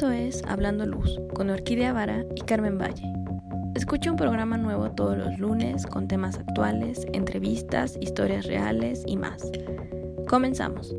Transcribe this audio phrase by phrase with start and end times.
[0.00, 3.04] Esto es Hablando Luz con Orquídea Vara y Carmen Valle.
[3.74, 9.42] Escucha un programa nuevo todos los lunes con temas actuales, entrevistas, historias reales y más.
[10.26, 10.96] Comenzamos.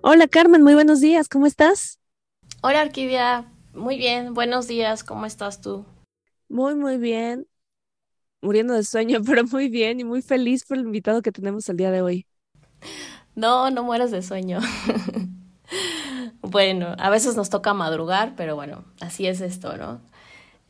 [0.00, 2.00] Hola Carmen, muy buenos días, ¿cómo estás?
[2.62, 5.84] Hola Orquídea, muy bien, buenos días, ¿cómo estás tú?
[6.48, 7.46] Muy, muy bien
[8.44, 11.76] muriendo de sueño, pero muy bien y muy feliz por el invitado que tenemos el
[11.76, 12.26] día de hoy.
[13.34, 14.60] No, no mueres de sueño.
[16.42, 20.00] bueno, a veces nos toca madrugar, pero bueno, así es esto, ¿no?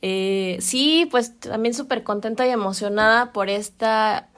[0.02, 4.28] Eh, sí, pues también súper contenta y emocionada por esta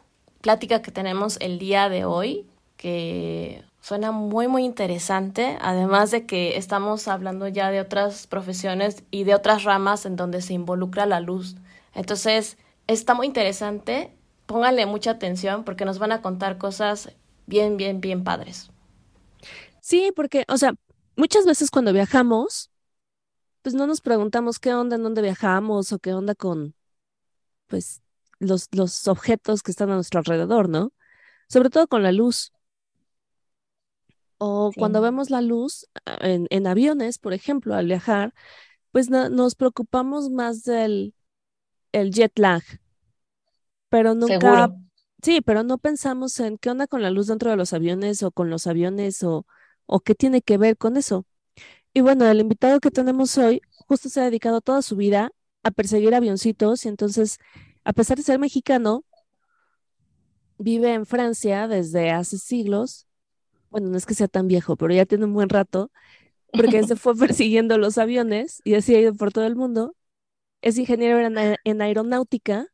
[0.40, 6.56] plática que tenemos el día de hoy, que suena muy, muy interesante, además de que
[6.56, 11.20] estamos hablando ya de otras profesiones y de otras ramas en donde se involucra la
[11.20, 11.56] luz.
[11.94, 14.12] Entonces, está muy interesante.
[14.46, 17.10] Pónganle mucha atención porque nos van a contar cosas
[17.46, 18.70] bien, bien, bien padres.
[19.80, 20.74] Sí, porque, o sea,
[21.16, 22.70] muchas veces cuando viajamos,
[23.62, 26.74] pues no nos preguntamos qué onda en dónde viajamos o qué onda con,
[27.66, 28.02] pues,
[28.38, 30.92] los, los objetos que están a nuestro alrededor, ¿no?
[31.48, 32.52] Sobre todo con la luz.
[34.38, 38.34] O cuando vemos la luz ah, en, en, aviones, por ejemplo, al viajar,
[38.92, 41.14] pues nos preocupamos más del,
[42.00, 42.62] el jet lag,
[43.88, 44.68] pero nunca,
[45.22, 48.30] sí, pero no pensamos en qué onda con la luz dentro de los aviones o
[48.30, 49.46] con los aviones o,
[49.86, 51.26] o qué tiene que ver con eso.
[51.94, 55.30] Y bueno, el invitado que tenemos hoy justo se ha dedicado toda su vida
[55.62, 57.38] a perseguir avioncitos y entonces,
[57.84, 59.04] a pesar de ser mexicano,
[60.58, 63.06] vive en Francia desde hace siglos.
[63.70, 65.90] Bueno, no es que sea tan viejo, pero ya tiene un buen rato,
[66.52, 69.94] porque se fue persiguiendo los aviones y así ha ido por todo el mundo
[70.62, 71.18] es ingeniero
[71.64, 72.66] en, aeronáutica.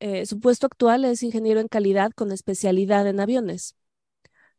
[0.00, 3.76] Eh, su puesto actual es ingeniero en calidad con especialidad en aviones.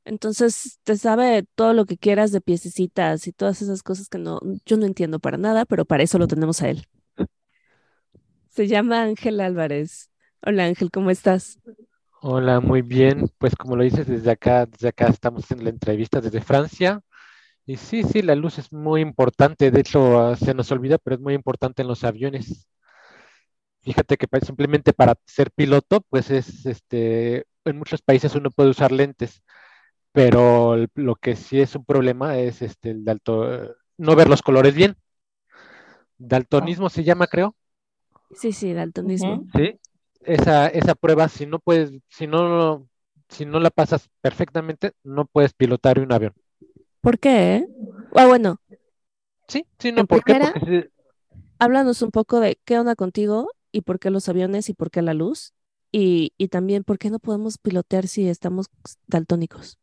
[0.06, 4.40] Entonces, te sabe todo lo que quieras de piececitas y todas esas cosas que no,
[4.66, 6.88] yo no entiendo para nada, pero para eso lo tenemos a él.
[8.50, 10.09] Se llama Ángel Álvarez.
[10.42, 11.59] Hola Ángel, ¿cómo estás?
[12.22, 13.30] Hola, muy bien.
[13.38, 17.02] Pues como lo dices, desde acá, desde acá estamos en la entrevista desde Francia.
[17.68, 21.22] Y sí, sí, la luz es muy importante, de hecho se nos olvida, pero es
[21.22, 22.70] muy importante en los aviones.
[23.82, 28.94] Fíjate que simplemente para ser piloto, pues es, este, en muchos países uno puede usar
[28.94, 29.44] lentes,
[30.14, 34.74] pero lo que sí es un problema es este, el dalto, no ver los colores
[34.74, 34.96] bien.
[36.18, 37.54] Daltonismo se llama, creo.
[38.32, 39.46] Sí, sí, daltonismo.
[39.54, 39.78] Sí,
[40.22, 42.88] esa, esa prueba, si no puedes, si no,
[43.28, 46.34] si no la pasas perfectamente, no puedes pilotar un avión.
[47.07, 47.66] ¿Por qué?
[48.16, 48.59] Ah, bueno.
[49.47, 50.90] Sí, sí, no, ¿por qué?
[51.57, 55.01] Háblanos un poco de qué onda contigo y por qué los aviones y por qué
[55.01, 55.53] la luz.
[55.90, 58.66] Y, y también por qué no podemos pilotear si estamos
[59.07, 59.79] daltónicos.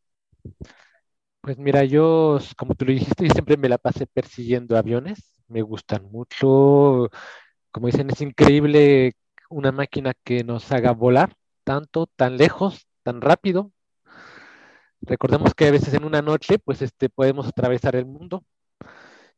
[1.41, 5.41] Pues mira, yo, como tú lo dijiste, siempre me la pasé persiguiendo aviones.
[5.49, 7.09] Me gustan mucho.
[7.71, 9.15] Como dicen, es increíble
[9.49, 13.73] una máquina que nos haga volar tanto, tan lejos, tan rápido.
[15.07, 18.45] Recordemos que a veces en una noche, pues, este, podemos atravesar el mundo.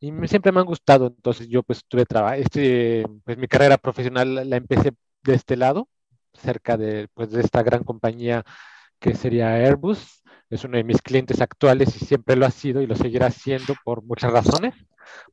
[0.01, 4.49] Y siempre me han gustado, entonces yo pues tuve trabajo, este, pues mi carrera profesional
[4.49, 4.93] la empecé
[5.25, 5.89] de este lado,
[6.35, 8.45] cerca de, pues, de esta gran compañía
[8.99, 10.23] que sería Airbus.
[10.51, 13.75] Es uno de mis clientes actuales y siempre lo ha sido y lo seguirá siendo
[13.85, 14.75] por muchas razones,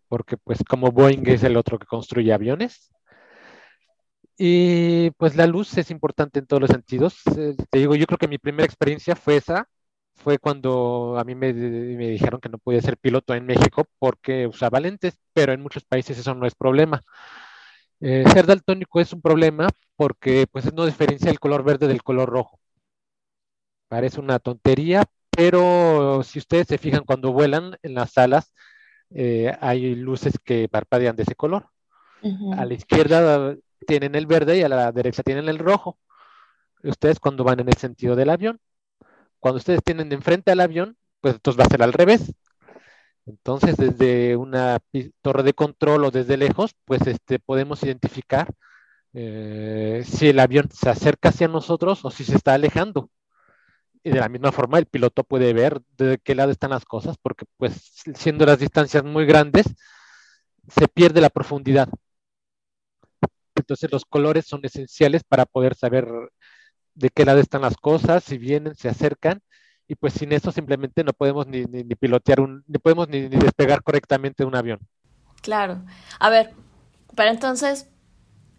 [0.07, 2.91] porque pues como Boeing es el otro que construye aviones.
[4.37, 7.21] Y pues la luz es importante en todos los sentidos.
[7.37, 9.67] Eh, te digo, yo creo que mi primera experiencia fue esa,
[10.15, 14.79] fue cuando a mí me, dijeron que no podía ser piloto en México porque usaba
[14.79, 17.03] lentes, pero en muchos países eso no es problema.
[17.99, 22.29] Eh, ser daltónico es un problema porque pues no diferencia el color verde del color
[22.29, 22.59] rojo.
[23.87, 28.53] Parece una tontería, pero si ustedes se fijan cuando vuelan en las alas,
[29.11, 31.67] eh, hay luces que parpadean de ese color.
[32.57, 33.55] A la izquierda
[33.85, 35.97] tienen el verde y a la derecha tienen el rojo.
[36.81, 38.59] Ustedes cuando van en el sentido del avión,
[39.43, 42.33] cuando ustedes tienen enfrente al avión, pues entonces va a ser al revés.
[43.25, 44.79] Entonces, desde una
[45.21, 48.53] torre de control o desde lejos, pues este, podemos identificar
[49.13, 53.09] eh, si el avión se acerca hacia nosotros o si se está alejando.
[54.01, 57.17] Y de la misma forma, el piloto puede ver de qué lado están las cosas,
[57.21, 57.73] porque pues
[58.15, 59.65] siendo las distancias muy grandes,
[60.69, 61.89] se pierde la profundidad.
[63.55, 66.07] Entonces, los colores son esenciales para poder saber
[66.95, 69.41] de qué lado están las cosas, si vienen, se acercan,
[69.87, 73.83] y pues sin eso simplemente no podemos ni, ni, pilotear un, ni podemos ni, despegar
[73.83, 74.79] correctamente un avión.
[75.41, 75.83] Claro.
[76.19, 76.51] A ver,
[77.15, 77.89] pero entonces,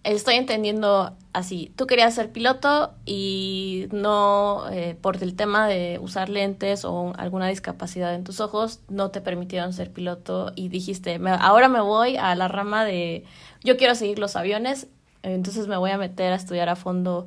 [0.05, 6.29] estoy entendiendo así, tú querías ser piloto y no, eh, por el tema de usar
[6.29, 11.69] lentes o alguna discapacidad en tus ojos, no te permitieron ser piloto y dijiste, ahora
[11.69, 13.25] me voy a la rama de,
[13.63, 14.89] yo quiero seguir los aviones,
[15.23, 17.27] entonces me voy a meter a estudiar a fondo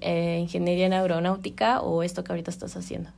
[0.00, 3.10] eh, ingeniería en aeronáutica o esto que ahorita estás haciendo.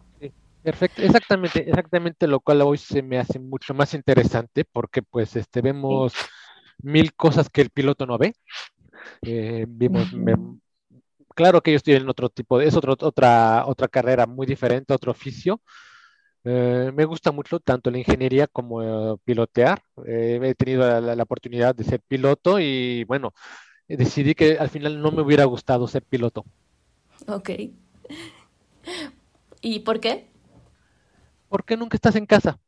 [0.62, 5.61] Perfecto, exactamente, exactamente lo cual hoy se me hace mucho más interesante porque pues este
[5.61, 6.12] vemos
[6.79, 8.35] mil cosas que el piloto no ve.
[9.23, 10.09] Eh, vimos,
[11.35, 15.11] claro que ellos tienen otro tipo de, es otro, otra, otra carrera muy diferente, otro
[15.11, 15.61] oficio.
[16.44, 19.82] Eh, me gusta mucho tanto la ingeniería como eh, pilotear.
[20.06, 23.32] he tenido la, oportunidad de ser piloto y bueno,
[23.97, 26.44] decidí que al final no me hubiera gustado ser piloto.
[27.27, 27.50] Ok.
[29.61, 30.29] ¿Y por qué?
[31.49, 32.59] Porque nunca estás en casa.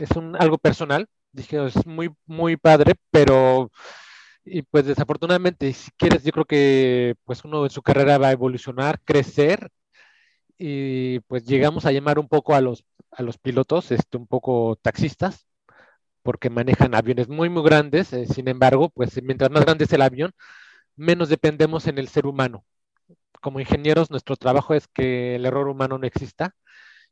[0.00, 3.70] Es un, algo personal dije, es muy, muy padre, pero
[4.44, 8.32] y pues desafortunadamente, si quieres, yo creo que pues uno en su carrera va a
[8.32, 9.70] evolucionar, crecer
[10.58, 14.76] y pues llegamos a llamar un poco a los, a los pilotos, este, un poco
[14.82, 15.46] taxistas,
[16.24, 18.12] porque manejan aviones muy, muy grandes.
[18.12, 20.32] Eh, sin embargo, pues mientras más grande es el avión,
[20.96, 22.64] menos dependemos en el ser humano.
[23.40, 26.54] Como ingenieros, nuestro trabajo es que el error humano no exista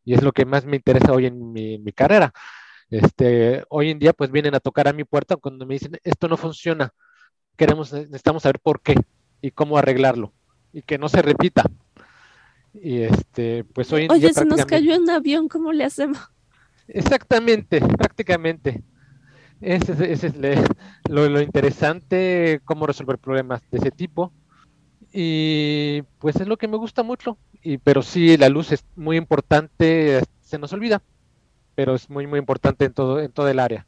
[0.04, 2.32] y es lo que más me interesa hoy en mi, mi carrera.
[2.90, 6.26] Este, hoy en día pues vienen a tocar a mi puerta cuando me dicen, esto
[6.26, 6.92] no funciona,
[7.56, 8.96] queremos, necesitamos saber por qué
[9.40, 10.32] y cómo arreglarlo
[10.72, 11.64] y que no se repita.
[12.74, 16.18] Y este, pues hoy en Oye, día se nos cayó un avión, ¿cómo le hacemos?
[16.88, 18.82] Exactamente, prácticamente.
[19.62, 20.22] Ese, es
[21.08, 24.32] lo, lo, interesante, cómo resolver problemas de ese tipo.
[25.12, 27.38] Y pues es lo que me gusta mucho.
[27.62, 31.02] Y, pero sí, la luz es muy importante, se nos olvida
[31.74, 33.86] pero es muy, muy importante en todo, en todo el área.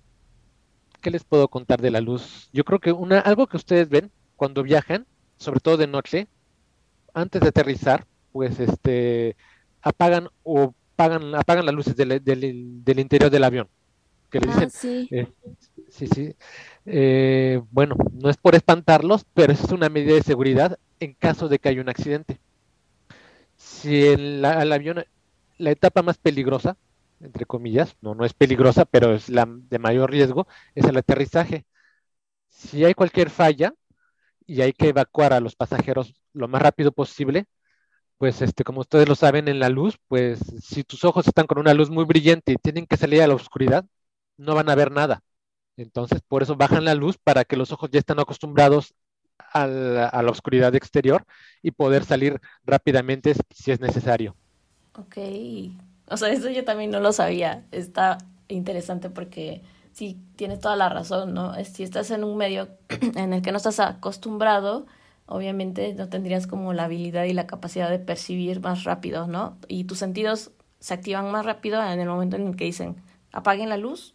[1.01, 2.49] ¿Qué les puedo contar de la luz?
[2.53, 5.07] Yo creo que una, algo que ustedes ven cuando viajan,
[5.37, 6.29] sobre todo de noche,
[7.13, 9.37] antes de aterrizar, pues este
[9.83, 13.69] apagan o apagan, apagan las luces del, del, interior del avión.
[14.35, 15.09] Que le ah, dicen, sí.
[15.13, 15.29] Eh,
[15.91, 16.35] sí, sí.
[16.87, 21.61] Eh, bueno, no es por espantarlos, pero es una medida de seguridad en caso de
[21.61, 22.41] que haya un accidente.
[23.57, 25.05] Si el, el avión,
[25.59, 26.77] la etapa más peligrosa
[27.21, 31.65] entre comillas, no, no es peligrosa, pero es la de mayor riesgo, es el aterrizaje.
[32.49, 33.73] Si hay cualquier falla
[34.49, 37.47] y hay que evacuar a los pasajeros lo más rápido posible,
[38.19, 41.59] pues este, como ustedes lo saben en la luz, pues si tus ojos están con
[41.59, 43.85] una luz muy brillante y tienen que salir a la oscuridad,
[44.37, 45.23] no van a ver nada.
[45.77, 48.95] Entonces, por eso bajan la luz para que los ojos ya están acostumbrados
[49.53, 51.25] a la, oscuridad exterior
[51.63, 54.37] y poder salir rápidamente si es necesario.
[54.97, 55.17] Ok,
[56.09, 57.65] o sea, eso yo también no lo sabía.
[57.73, 61.55] Está interesante porque sí, tienes toda la razón, ¿no?
[61.65, 62.69] Si estás en un medio
[63.17, 64.87] en el que no estás acostumbrado,
[65.27, 69.59] obviamente no tendrías como la habilidad y la capacidad de percibir más rápido, ¿no?
[69.67, 72.97] Y tus sentidos se activan más rápido en el momento en el que dicen
[73.33, 74.15] apaguen la luz,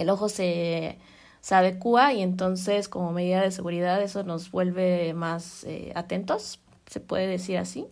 [0.00, 0.98] el ojo se,
[1.40, 7.00] se adecua y entonces como medida de seguridad eso nos vuelve más eh, atentos, se
[7.00, 7.86] puede decir así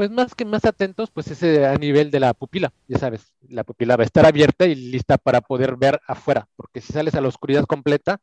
[0.00, 3.64] pues más que más atentos, pues ese a nivel de la pupila, ya sabes, la
[3.64, 7.20] pupila va a estar abierta y lista para poder ver afuera, porque si sales a
[7.20, 8.18] la oscuridad completa,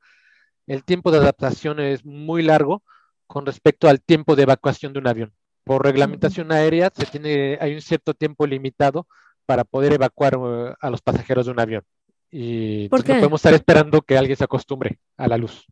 [0.66, 2.82] el tiempo de adaptación es muy largo
[3.28, 5.34] con respecto al tiempo de evacuación de un avión.
[5.66, 9.06] Por reglamentación aérea se tiene, hay un cierto tiempo limitado
[9.46, 11.84] para poder evacuar uh, a los pasajeros de un avión.
[12.30, 15.66] Y ¿Por no podemos estar esperando que alguien se acostumbre a la luz.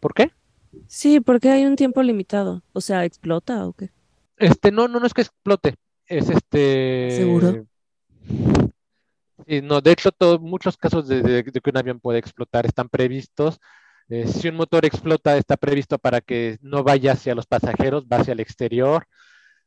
[0.00, 0.32] ¿Por qué?
[0.86, 2.62] Sí, porque hay un tiempo limitado.
[2.72, 3.90] O sea, ¿explota o qué?
[4.36, 5.76] Este, no, no, no es que explote,
[6.06, 7.10] es este...
[7.16, 7.66] ¿Seguro?
[9.46, 13.58] Sí, no, de hecho, todos muchos casos de, que un avión puede explotar están previstos.
[14.08, 18.18] Eh, si un motor explota, está previsto para que no vaya hacia los pasajeros, va
[18.18, 19.06] hacia el exterior.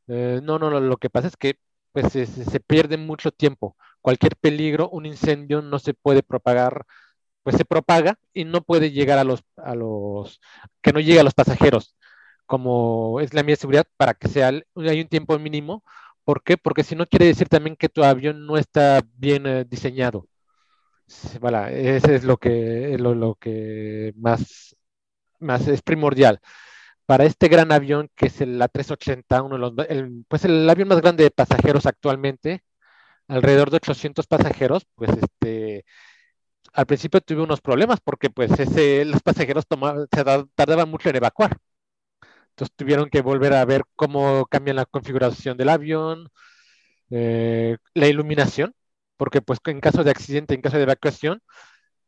[0.08, 1.56] Eh, no, no, lo que pasa es que
[1.92, 3.78] pues se, se, pierde mucho tiempo.
[4.04, 6.86] Cualquier peligro, un incendio no se puede propagar,
[7.44, 10.40] pues se propaga y no puede llegar a los, a los,
[10.82, 11.96] que no llegue a los pasajeros
[12.46, 15.84] como es la mía de seguridad para que sea hay un tiempo mínimo.
[16.24, 16.58] ¿Por qué?
[16.58, 20.28] Porque si no quiere decir también que tu avión no está bien eh, diseñado.
[21.42, 24.76] Voilà, ese es lo que, lo, lo que más,
[25.40, 26.40] más es primordial.
[27.06, 29.74] Para este gran avión que es el A380, uno de los,
[30.28, 32.64] pues el avión más grande de pasajeros actualmente,
[33.28, 35.86] alrededor de 800 pasajeros, pues este,
[36.74, 40.24] al principio tuve unos problemas porque pues ese, los pasajeros tomaban, se
[40.56, 41.58] tardaban mucho en evacuar.
[42.50, 46.30] Entonces tuvieron que volver a ver cómo cambian la configuración del avión,
[47.10, 48.76] eh, la iluminación,
[49.18, 51.42] porque pues en caso de accidente, en caso de evacuación,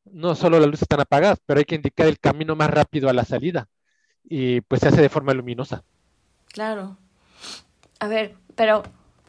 [0.05, 3.13] no solo las luces están apagadas, pero hay que indicar el camino más rápido a
[3.13, 3.67] la salida.
[4.23, 5.83] y pues se hace de forma luminosa.
[6.47, 6.97] Claro.
[7.99, 8.83] A ver, pero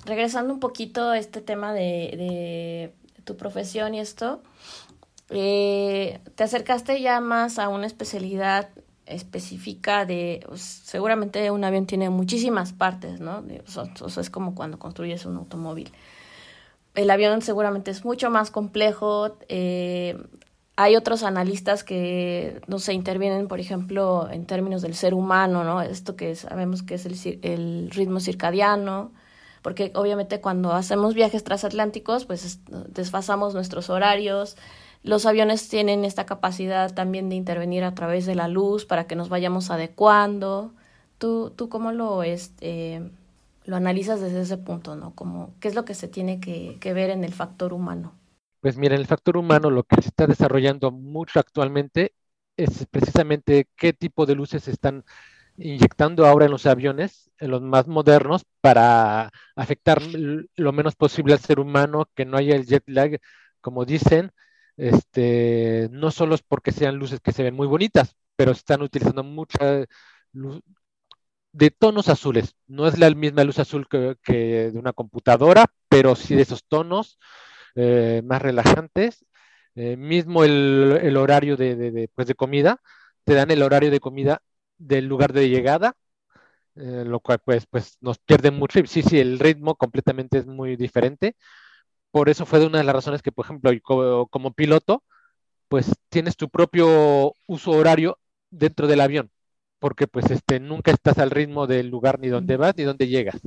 [0.07, 2.93] regresando un poquito a este tema de,
[3.25, 4.41] tu profesión y esto,
[5.31, 8.71] eh, te acercaste ya más a una especialidad
[9.05, 13.45] específica de, pues, seguramente un avión tiene muchísimas partes, ¿no?
[13.49, 15.93] es como cuando construyes un automóvil.
[16.95, 19.37] El avión seguramente es mucho más complejo.
[19.49, 20.17] Eh,
[20.77, 25.83] hay otros analistas que, no sé, intervienen, por ejemplo, en términos del ser humano, ¿no?
[25.83, 29.13] Esto que sabemos que es el, el ritmo circadiano,
[29.67, 34.57] porque obviamente cuando hacemos viajes transatlánticos, pues desfasamos nuestros horarios,
[35.03, 39.17] los aviones tienen esta capacidad también de intervenir a través de la luz para que
[39.17, 40.73] nos vayamos adecuando.
[41.19, 43.11] ¿Tú, tú cómo lo, este,
[43.65, 45.17] lo analizas desde ese punto, no?
[45.17, 48.13] Como, ¿Qué es lo que se tiene que, que ver en el factor humano?
[48.61, 52.15] Pues mira, en el factor humano lo que se está desarrollando mucho actualmente
[52.57, 55.05] es precisamente qué tipo de luces están
[55.59, 61.41] inyectando ahora en los aviones, en los más modernos, para afectar lo menos posible al
[61.41, 63.19] ser humano, que no haya el jet lag,
[63.61, 64.33] como dicen,
[64.77, 69.25] este, no solo es porque sean luces que se ven muy bonitas, pero están utilizando
[69.25, 69.85] mucha
[70.33, 70.63] luz
[71.53, 72.55] de tonos azules.
[72.67, 77.19] No es la misma luz azul que, de una computadora, pero sí de esos tonos
[77.75, 79.25] eh, más relajantes.
[79.75, 82.81] Eh, mismo el, horario de, pues de comida,
[83.25, 84.43] te dan el horario de comida
[84.78, 85.95] del lugar de llegada,
[86.76, 88.80] eh, lo cual pues, pues nos pierde mucho.
[88.80, 91.37] Y sí, sí, el ritmo completamente es muy diferente
[92.16, 93.71] por eso fue de una de las razones que, por ejemplo,
[94.30, 95.02] como, piloto,
[95.68, 98.18] pues tienes tu propio uso horario
[98.50, 99.30] dentro del avión,
[99.78, 103.38] porque pues este, nunca estás al ritmo del lugar ni donde vas ni donde llegas.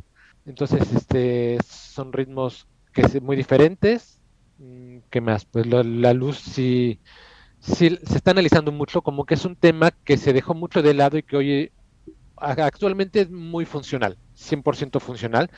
[0.45, 4.21] Entonces, este, son ritmos que son muy diferentes.
[4.59, 5.45] Mm, ¿Qué más?
[5.45, 6.99] Pues la luz sí,
[7.59, 10.93] sí se está analizando mucho, como que es un tema que se dejó mucho de
[10.93, 11.71] lado y que hoy
[12.35, 15.49] actualmente es muy funcional, 100% funcional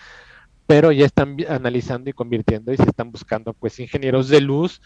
[0.72, 4.81] pero ya están analizando y convirtiendo y se están buscando pues ingenieros de luz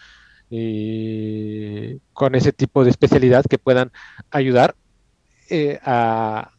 [2.12, 3.92] con ese tipo de especialidad que puedan
[4.32, 4.74] ayudar
[5.48, 6.50] eh, a,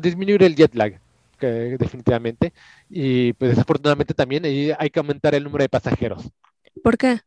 [0.00, 1.00] disminuir el jet lag
[1.40, 2.52] definitivamente
[2.88, 6.30] y pues desafortunadamente también hay que aumentar el número de pasajeros.
[6.84, 7.18] ¿Por qué?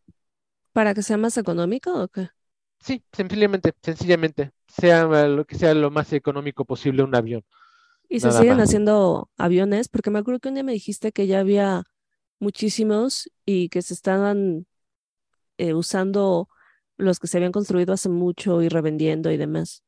[0.72, 2.30] ¿Para que sea más económico o qué?
[2.80, 7.44] Sí, sencillamente, sencillamente, sea lo que sea lo más económico posible un avión.
[8.08, 11.40] Y se siguen haciendo aviones, porque me acuerdo que un día me dijiste que ya
[11.40, 11.84] había
[12.40, 14.68] muchísimos y que se estaban
[15.58, 16.48] eh, usando
[16.98, 19.84] los que se habían construido hace mucho y revendiendo y demás.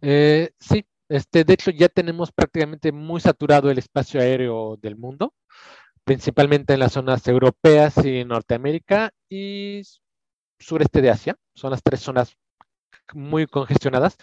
[0.00, 5.34] Eh, sí, este, de hecho ya tenemos prácticamente muy saturado el espacio aéreo del mundo,
[6.04, 9.82] principalmente en las zonas europeas y Norteamérica y
[10.58, 12.36] sureste de Asia, son las tres zonas
[13.14, 14.16] muy congestionadas.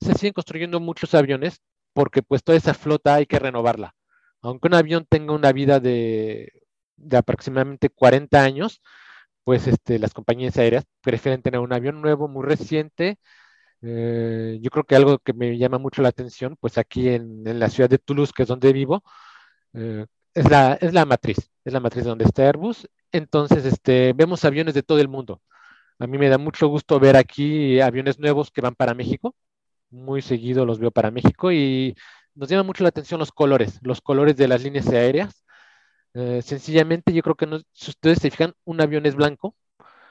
[0.00, 1.60] Se siguen construyendo muchos aviones
[1.92, 3.94] porque pues toda esa flota hay que renovarla.
[4.42, 6.52] Aunque un avión tenga una vida de,
[7.12, 8.82] aproximadamente 40 años,
[9.44, 13.18] pues este, las compañías aéreas prefieren tener un avión nuevo, muy reciente.
[13.82, 17.70] Eh, yo creo que algo que me llama mucho la atención, pues aquí en, la
[17.70, 19.02] ciudad de Toulouse, que es donde vivo,
[19.74, 22.88] eh, es, la, es la matriz, es la matriz donde está Airbus.
[23.12, 25.42] Entonces, este, vemos aviones de todo el mundo.
[25.98, 29.34] A mí me da mucho gusto ver aquí aviones nuevos que van para México
[29.94, 31.96] muy seguido los veo para México y
[32.34, 35.44] nos llama mucho la atención los colores, los colores de las líneas aéreas.
[36.14, 39.56] Eh, sencillamente yo creo que no, si ustedes se fijan, un avión es blanco,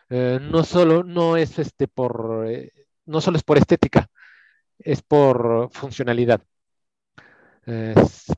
[0.09, 2.71] eh, no solo no es este por eh,
[3.05, 4.07] no solo es por estética,
[4.79, 6.41] es por funcionalidad.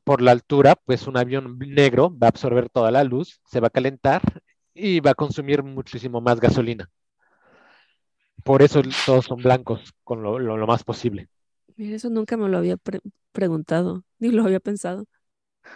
[0.03, 3.67] por la altura, pues un avión negro va a absorber toda la luz, se va
[3.67, 4.21] a calentar
[4.73, 6.89] y va a consumir muchísimo más gasolina.
[8.45, 11.27] Por eso todos son blancos con lo más posible.
[11.75, 12.77] Mira, eso nunca me lo había
[13.31, 15.05] preguntado, ni lo había pensado.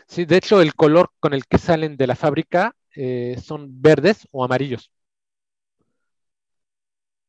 [0.08, 4.28] Sí, de hecho, el color con el que salen de la fábrica eh, son verdes
[4.30, 4.92] o amarillos.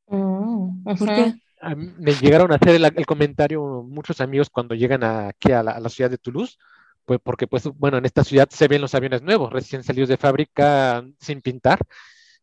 [0.09, 1.35] Mm, ¿Por qué?
[1.76, 6.18] me llegaron a hacer el, comentario muchos amigos cuando llegan aquí a la, ciudad de
[6.18, 6.59] Toulouse,
[7.06, 10.18] pues porque pues bueno, en esta ciudad se ven los aviones nuevos, recién salidos de
[10.18, 11.78] fábrica sin pintar,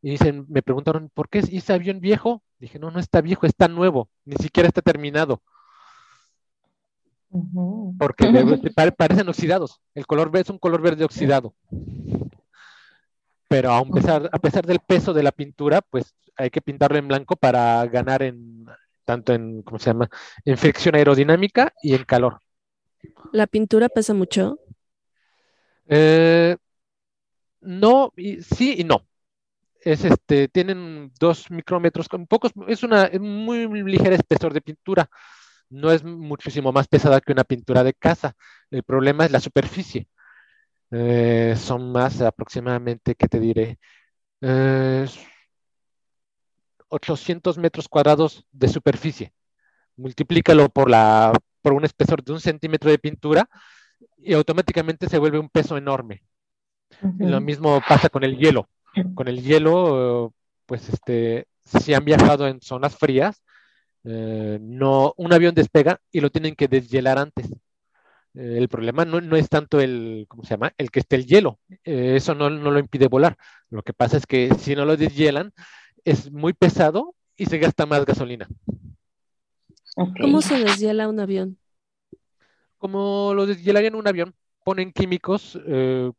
[0.01, 2.43] y dicen, me preguntaron, ¿por qué es ese avión viejo?
[2.59, 5.41] Dije, no, no está viejo, está nuevo, ni siquiera está terminado
[7.97, 8.25] porque
[8.97, 9.81] parecen oxidados.
[9.93, 11.53] El color verde es un color verde oxidado.
[13.47, 17.07] Pero a pesar, a pesar del peso de la pintura, pues hay que pintarlo en
[17.07, 18.65] blanco para ganar en
[19.05, 20.09] tanto en, ¿cómo se llama?
[20.43, 22.39] En fricción aerodinámica y en calor.
[23.31, 24.59] ¿La pintura pesa mucho?
[25.87, 26.57] Eh,
[27.61, 28.11] no,
[28.41, 29.07] sí y no.
[29.87, 35.09] Es este, tienen dos micrómetros con pocos, es una muy ligera espesor de pintura
[35.69, 38.35] no es muchísimo más pesada que una pintura de casa.
[38.71, 40.07] El problema es la superficie.
[40.91, 43.77] Eh, son más aproximadamente, ¿qué te diré?
[46.89, 49.33] 800 metros cuadrados de superficie.
[49.97, 53.49] Multiplícalo por, la, por un espesor de un centímetro de pintura
[54.17, 56.23] y automáticamente se vuelve un peso enorme.
[57.19, 58.69] Lo mismo pasa con el hielo.
[59.15, 60.33] Con el hielo,
[60.65, 63.43] pues este, si han viajado en zonas frías,
[64.03, 67.49] eh, no, un avión despega y lo tienen que deshielar antes.
[68.33, 70.71] Eh, el problema no, es tanto el, ¿cómo se llama?
[70.77, 71.59] El que esté el hielo.
[71.83, 73.37] Eh, eso no, lo impide volar.
[73.69, 75.51] Lo que pasa es que si no lo deshielan,
[76.05, 78.47] es muy pesado y se gasta más gasolina.
[79.95, 81.57] ¿Cómo se deshiela un avión?
[82.77, 84.35] Como lo deshielarían un avión,
[84.67, 85.57] ponen químicos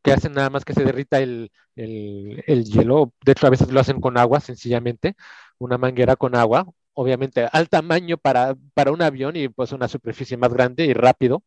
[0.02, 3.12] que hacen nada más que se derrita el, el, hielo.
[3.22, 5.16] De hecho, a veces lo hacen con agua, sencillamente,
[5.58, 10.38] una manguera con agua, obviamente al tamaño para, para un avión y pues una superficie
[10.38, 11.44] más grande y rápido.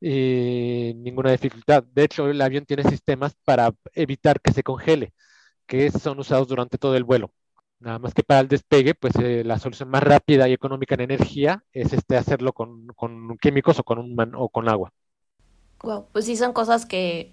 [0.00, 1.82] Y ninguna dificultad.
[1.82, 5.12] De hecho, el avión tiene sistemas para evitar que se congele,
[5.66, 7.32] que son usados durante todo el vuelo.
[7.80, 11.02] Nada más que para el despegue, pues eh, la solución más rápida y económica en
[11.02, 14.92] energía es este hacerlo con, con químicos o con, un o con agua.
[15.82, 17.32] Wow, pues sí son cosas que,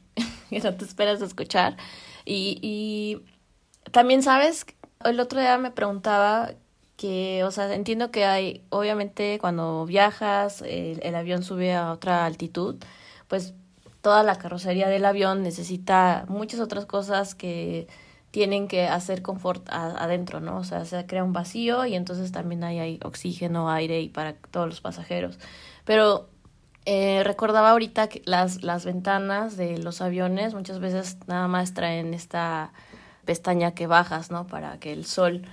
[0.51, 1.77] no te esperas escuchar.
[2.25, 3.21] Y, y
[3.91, 4.65] también sabes,
[5.03, 6.51] el otro día me preguntaba
[6.97, 12.77] que, o sea, entiendo que hay, obviamente cuando viajas, el, avión sube a otra altitud,
[13.27, 13.53] pues
[14.01, 17.87] toda la carrocería del avión necesita muchas otras cosas que
[18.31, 20.57] tienen que hacer confort adentro, ¿no?
[20.57, 24.35] O sea, se crea un vacío y entonces también hay, hay oxígeno, aire y para
[24.35, 25.39] todos los pasajeros.
[25.85, 26.29] Pero
[26.85, 32.13] eh, recordaba ahorita que las, las ventanas de los aviones muchas veces nada más traen
[32.13, 32.73] esta
[33.25, 34.47] pestaña que bajas, ¿no?
[34.47, 35.43] Para que el sol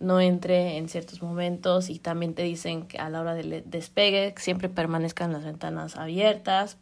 [0.00, 4.34] no entre en ciertos momentos y también te dicen que a la hora del despegue
[4.38, 6.78] siempre permanezcan las ventanas abiertas.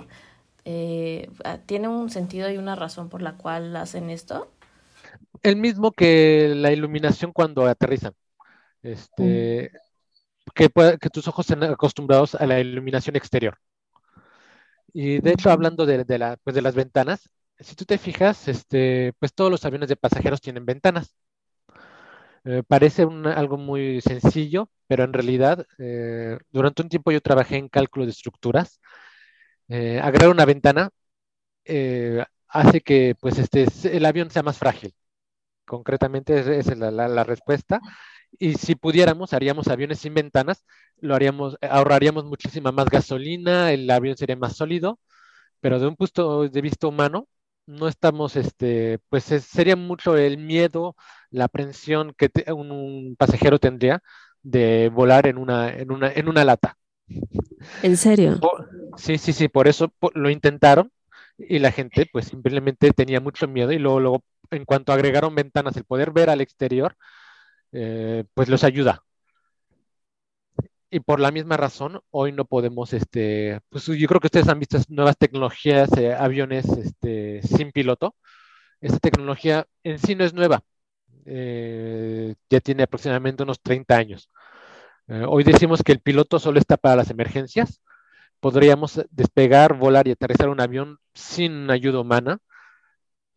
[0.65, 1.31] Eh,
[1.67, 4.51] ¿Tiene un sentido y una razón por la cual hacen esto?
[5.43, 8.15] El mismo que la iluminación cuando aterrizan.
[8.83, 9.73] Este,
[10.47, 10.51] mm.
[10.55, 13.59] que, que tus ojos estén acostumbrados a la iluminación exterior.
[14.93, 15.87] Y de hecho, hablando
[16.43, 20.41] pues de las ventanas, si tú te fijas, este, pues todos los aviones de pasajeros
[20.41, 21.15] tienen ventanas.
[22.45, 27.69] Eh, parece algo muy sencillo, pero en realidad eh, durante un tiempo yo trabajé en
[27.69, 28.81] cálculo de estructuras.
[29.69, 30.91] Eh, agregar una ventana
[32.49, 34.95] hace que pues, este, el avión sea más frágil.
[35.67, 37.81] Concretamente esa es la, respuesta.
[38.39, 40.65] Y si pudiéramos, haríamos aviones sin ventanas,
[41.01, 44.99] lo haríamos, ahorraríamos muchísima más gasolina, el avión sería más sólido,
[45.61, 47.29] pero de un punto de vista humano,
[47.67, 50.97] no estamos, este, pues sería mucho el miedo,
[51.31, 54.03] la aprensión que un, pasajero tendría
[54.43, 56.79] de volar en una, en una, en una lata.
[57.83, 58.41] ¿En serio?
[58.97, 60.91] sí, sí, sí, por eso lo intentaron
[61.37, 65.77] y la gente pues simplemente tenía mucho miedo y luego, luego en cuanto agregaron ventanas,
[65.77, 66.97] el poder ver al exterior,
[67.73, 69.05] eh, pues los ayuda
[70.91, 74.59] y por la misma razón, hoy no podemos, este, pues yo creo que ustedes han
[74.59, 78.15] visto nuevas tecnologías, eh, aviones este, sin piloto.
[78.81, 80.63] Esta tecnología en sí no es nueva,
[81.27, 84.31] eh, ya tiene aproximadamente unos 30 años.
[85.29, 87.81] Hoy decimos que el piloto solo está para las emergencias.
[88.41, 92.41] Podríamos despegar, volar y aterrizar un avión sin ayuda humana,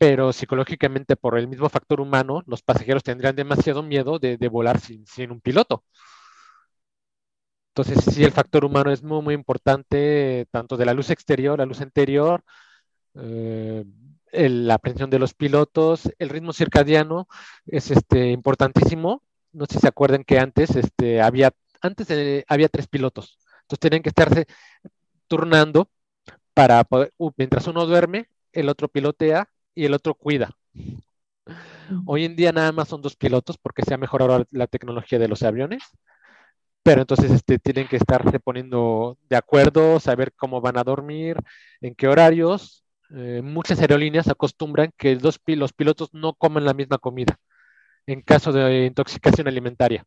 [0.02, 5.06] pero psicológicamente por el mismo factor humano, los pasajeros tendrían demasiado miedo de, volar sin,
[5.06, 5.84] sin un piloto.
[7.76, 11.68] Entonces, sí, el factor humano es muy, muy importante, tanto de la luz exterior, la
[11.68, 12.44] luz interior,
[13.14, 13.86] eh,
[14.32, 17.28] la aprehensión de los pilotos, el ritmo circadiano
[17.68, 19.22] es este, importantísimo.
[19.52, 22.08] No sé si se acuerdan que antes este, había, antes
[22.48, 24.48] había tres pilotos, entonces tenían que estarse
[25.28, 25.92] turnando
[26.56, 30.52] para poder, mientras uno duerme, el otro pilotea y el otro cuida.
[32.06, 35.28] Hoy en día nada más son dos pilotos porque se ha mejorado la tecnología de
[35.28, 35.84] los aviones
[36.84, 41.38] pero entonces este, tienen que estarse poniendo de acuerdo, saber cómo van a dormir,
[41.80, 42.84] en qué horarios.
[43.12, 47.38] Eh, muchas aerolíneas acostumbran que los, los pilotos no comen la misma comida
[48.08, 50.06] en caso de intoxicación alimentaria.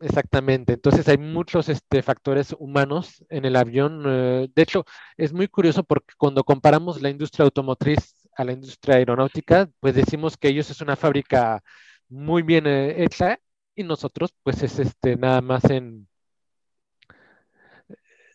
[0.00, 0.72] Exactamente.
[0.72, 4.04] Entonces hay muchos este, factores humanos en el avión.
[4.06, 4.84] Eh, de hecho,
[5.16, 10.36] es muy curioso porque cuando comparamos la industria automotriz a la industria aeronáutica, pues decimos
[10.36, 11.62] que ellos es una fábrica
[12.08, 13.38] muy bien eh, hecha
[13.74, 16.08] y nosotros pues es este nada más en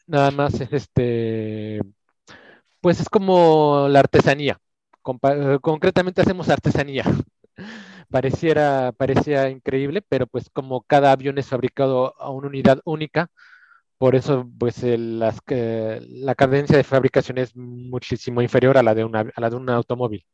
[0.08, 1.82] nada más es este
[2.82, 4.60] pues es como la artesanía
[5.62, 7.04] concretamente hacemos artesanía
[8.10, 13.30] pareciera, parecía increíble, pero pues como cada avión es fabricado a una unidad única,
[13.98, 19.22] por eso pues las, la cadencia de fabricación es muchísimo inferior a la de, una,
[19.36, 20.26] a la de un automóvil.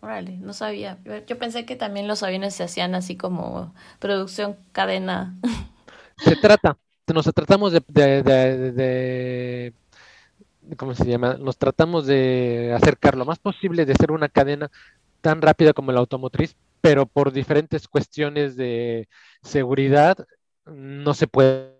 [0.00, 0.98] Órale, no sabía.
[1.26, 5.36] Yo pensé que también los aviones se hacían así como producción cadena.
[6.18, 6.76] Se trata,
[7.12, 7.82] nos tratamos de,
[8.72, 9.74] de,
[10.76, 11.36] ¿cómo se llama?
[11.38, 14.70] Nos tratamos de acercar lo más posible de ser una cadena
[15.20, 19.08] tan rápida como la automotriz, pero por diferentes cuestiones de
[19.42, 20.16] seguridad
[20.66, 21.74] no se puede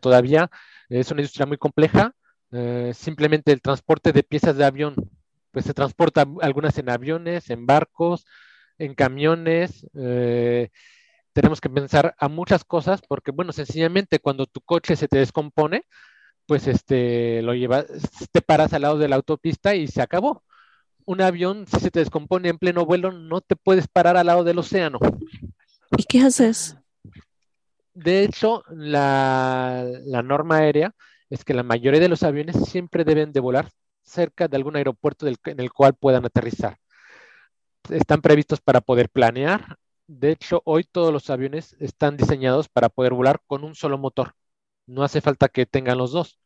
[0.00, 0.50] todavía.
[0.88, 2.14] Es una industria muy compleja.
[2.52, 4.94] Eh, simplemente el transporte de piezas de avión
[5.52, 8.26] pues se transporta algunas en aviones, en barcos,
[8.78, 9.86] en camiones.
[9.94, 10.70] Eh,
[11.32, 15.84] tenemos que pensar a muchas cosas porque, bueno, sencillamente cuando tu coche se te descompone,
[16.46, 17.86] pues este, lo llevas,
[18.32, 20.44] te paras al lado de la autopista y se acabó.
[21.04, 24.44] Un avión, si se te descompone en pleno vuelo, no te puedes parar al lado
[24.44, 24.98] del océano.
[25.96, 26.76] ¿Y qué haces?
[27.94, 30.94] De hecho, la, la norma aérea
[31.28, 33.68] es que la mayoría de los aviones siempre deben de volar
[34.02, 36.78] cerca de algún aeropuerto en el cual puedan aterrizar.
[37.90, 39.76] Están previstos para poder planear.
[40.06, 44.34] De hecho, hoy todos los aviones están diseñados para poder volar con un solo motor.
[44.86, 46.38] No hace falta que tengan los dos.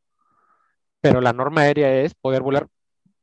[1.01, 2.69] Pero la norma aérea es poder volar,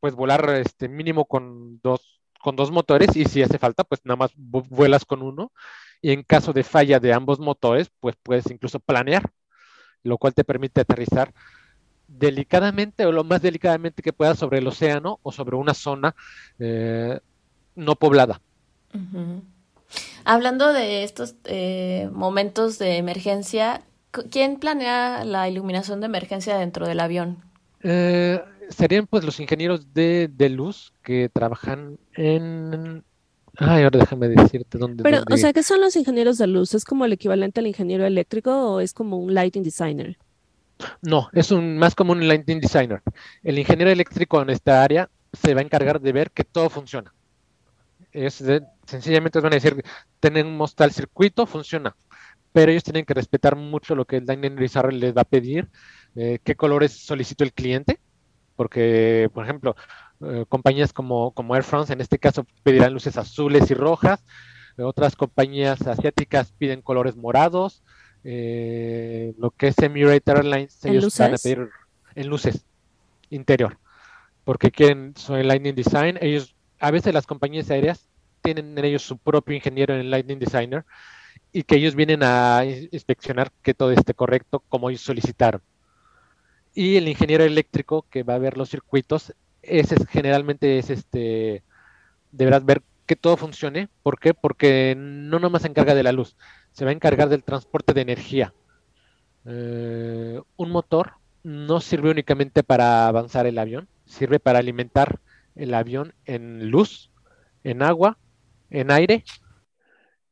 [0.03, 4.17] pues volar este mínimo con dos, con dos motores y si hace falta, pues nada
[4.17, 5.53] más vuelas con uno.
[6.01, 9.31] Y en caso de falla de ambos motores, pues puedes incluso planear,
[10.03, 11.33] lo cual te permite aterrizar
[12.05, 16.13] delicadamente o lo más delicadamente que pueda sobre el océano o sobre una zona
[16.59, 17.21] eh,
[17.73, 18.41] no poblada.
[20.25, 26.99] Hablando de estos eh, momentos de emergencia, ¿quién planea la iluminación de emergencia dentro del
[26.99, 27.41] avión?
[27.85, 33.03] Eh, serían pues los ingenieros de, luz que trabajan en...
[33.57, 35.03] Ay, ahora déjame decirte dónde.
[35.03, 36.73] Pero, o sea, ¿qué son los ingenieros de luz?
[36.73, 40.17] ¿Es como el equivalente al ingeniero eléctrico o es como un lighting designer?
[41.01, 43.01] No, es un más como un lighting designer.
[43.43, 47.13] El ingeniero eléctrico en esta área se va a encargar de ver que todo funciona.
[48.11, 48.43] Es
[48.85, 49.83] sencillamente van a decir,
[50.19, 51.95] tenemos tal circuito, funciona.
[52.51, 55.69] Pero ellos tienen que respetar mucho lo que el lighting designer les va a pedir,
[56.15, 57.99] eh, qué colores solicitó el cliente,
[58.55, 59.75] porque, por ejemplo,
[60.21, 64.23] eh, compañías como, como Air France en este caso pedirán luces azules y rojas,
[64.77, 67.83] otras compañías asiáticas piden colores morados,
[68.23, 71.69] eh, lo que es Emirates Airlines, ellos van a pedir
[72.15, 72.65] en luces
[73.29, 73.77] interior,
[74.43, 76.17] porque quieren su Lightning Design.
[76.21, 78.07] Ellos, a veces las compañías aéreas
[78.41, 80.85] tienen en ellos su propio ingeniero en Lightning Designer
[81.51, 85.61] y que ellos vienen a inspeccionar que todo esté correcto como ellos solicitaron.
[86.73, 91.63] Y el ingeniero eléctrico que va a ver los circuitos, ese es, generalmente es este,
[92.31, 93.89] deberás ver que todo funcione.
[94.03, 94.33] ¿Por qué?
[94.33, 96.35] Porque no nomás se encarga de la luz,
[96.71, 98.53] se va a encargar del transporte de energía.
[99.45, 105.19] Eh, un motor no sirve únicamente para avanzar el avión, sirve para alimentar
[105.55, 107.11] el avión en luz,
[107.63, 108.17] en agua,
[108.69, 109.23] en aire,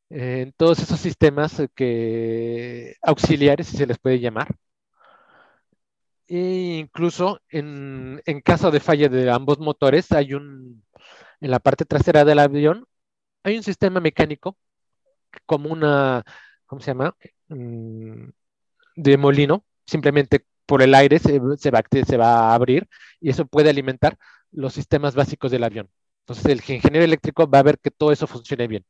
[0.10, 4.56] en todos esos sistemas que auxiliares, si se les puede llamar.
[6.32, 10.84] E incluso en, en caso de falla de ambos motores, hay un,
[11.42, 12.88] en la parte trasera del avión,
[13.44, 14.58] hay un sistema mecánico
[15.46, 16.24] como una,
[16.66, 17.16] ¿cómo se llama?
[17.50, 18.30] Mm,
[18.96, 22.88] de molino, simplemente por el aire se, va, se va a abrir
[23.20, 24.18] y eso puede alimentar
[24.52, 25.90] los sistemas básicos del avión.
[26.22, 28.86] Entonces el ingeniero eléctrico va a ver que todo eso funcione bien.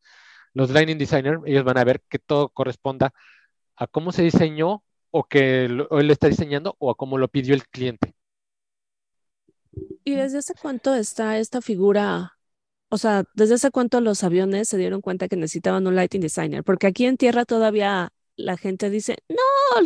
[0.53, 3.13] Los lighting designers, ellos van a ver que todo corresponda
[3.77, 7.53] a cómo se diseñó o que él lo está diseñando o a cómo lo pidió
[7.53, 8.15] el cliente.
[10.03, 12.33] ¿Y desde hace cuánto está esta figura
[12.93, 16.61] o sea, ¿desde hace cuánto los aviones se dieron cuenta que necesitaban un lighting designer?
[16.61, 19.37] Porque aquí en tierra todavía la gente dice, no,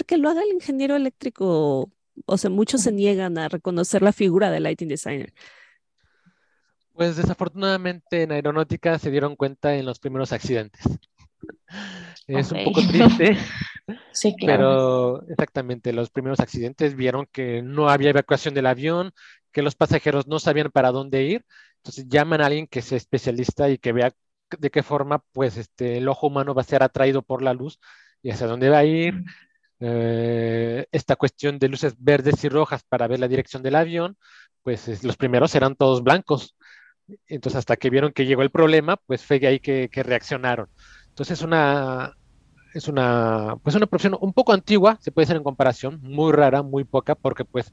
[0.08, 1.92] que lo haga el ingeniero eléctrico.
[2.26, 5.32] O sea, muchos se niegan a reconocer la figura del lighting designer.
[6.94, 10.82] Pues desafortunadamente en aeronáutica se dieron cuenta en los primeros accidentes.
[12.26, 13.38] Es un poco triste,
[14.12, 15.22] sí, claro.
[15.22, 19.12] pero exactamente, los primeros accidentes vieron que no había evacuación del avión,
[19.52, 21.46] que los pasajeros no sabían para dónde ir,
[21.78, 24.12] entonces llaman a alguien que sea especialista y que vea
[24.58, 27.80] de qué forma pues este, el ojo humano va a ser atraído por la luz
[28.22, 29.24] y hacia dónde va a ir.
[29.80, 34.18] Eh, esta cuestión de luces verdes y rojas para ver la dirección del avión,
[34.64, 36.56] pues los primeros eran todos blancos.
[37.28, 40.70] Entonces hasta que vieron que llegó el problema, pues fue ahí que, que reaccionaron.
[41.10, 42.16] Entonces una,
[42.76, 46.62] es una, pues una profesión un poco antigua, se puede hacer en comparación, muy rara,
[46.62, 47.72] muy poca, porque pues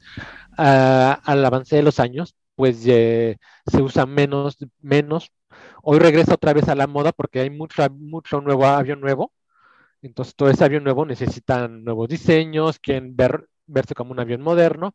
[0.57, 3.37] al avance de los años, pues se
[3.81, 5.31] usa menos, menos.
[5.83, 9.33] Hoy regresa otra vez a la moda porque hay mucho, mucho nuevo avión nuevo.
[10.01, 14.93] Entonces todo ese avión nuevo necesita nuevos diseños, quieren ver, verse como un avión moderno.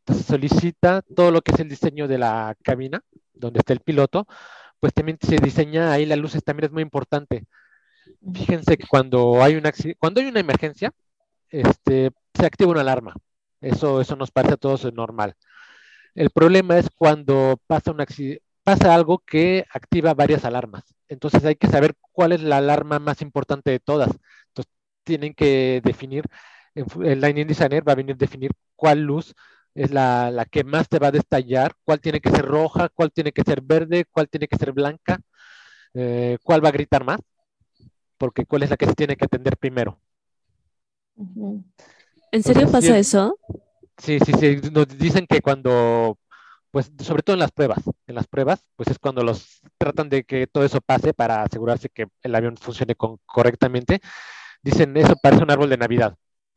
[0.00, 3.02] Entonces solicita todo lo que es el diseño de la cabina,
[3.34, 4.26] donde está el piloto,
[4.80, 7.44] pues también se diseña ahí las luces, también es muy importante.
[8.34, 10.92] Fíjense que cuando hay una, cuando hay una emergencia,
[11.48, 13.14] este, se activa una alarma.
[13.60, 15.34] Eso, eso nos parece a todos normal.
[16.14, 18.04] El problema es cuando pasa, un
[18.62, 20.84] pasa algo que activa varias alarmas.
[21.08, 24.10] Entonces hay que saber cuál es la alarma más importante de todas.
[24.48, 24.72] Entonces
[25.04, 26.24] tienen que definir,
[26.74, 29.34] el Lightning Designer va a venir a definir cuál luz
[29.74, 33.12] es la, la, que más te va a destallar, cuál tiene que ser roja, cuál
[33.12, 35.20] tiene que ser verde, cuál tiene que ser blanca,
[35.94, 37.20] eh, cuál va a gritar más,
[38.20, 39.98] porque cuál es la que se tiene que atender primero.
[42.30, 43.38] ¿En serio pasa eso?
[43.96, 44.60] Sí, sí, sí.
[44.70, 46.18] Nos dicen que cuando,
[46.70, 50.24] pues sobre todo en las pruebas, en las pruebas, pues es cuando los tratan de
[50.24, 54.00] que todo eso pase para asegurarse que el avión funcione correctamente.
[54.62, 56.14] Dicen, eso parece un árbol de Navidad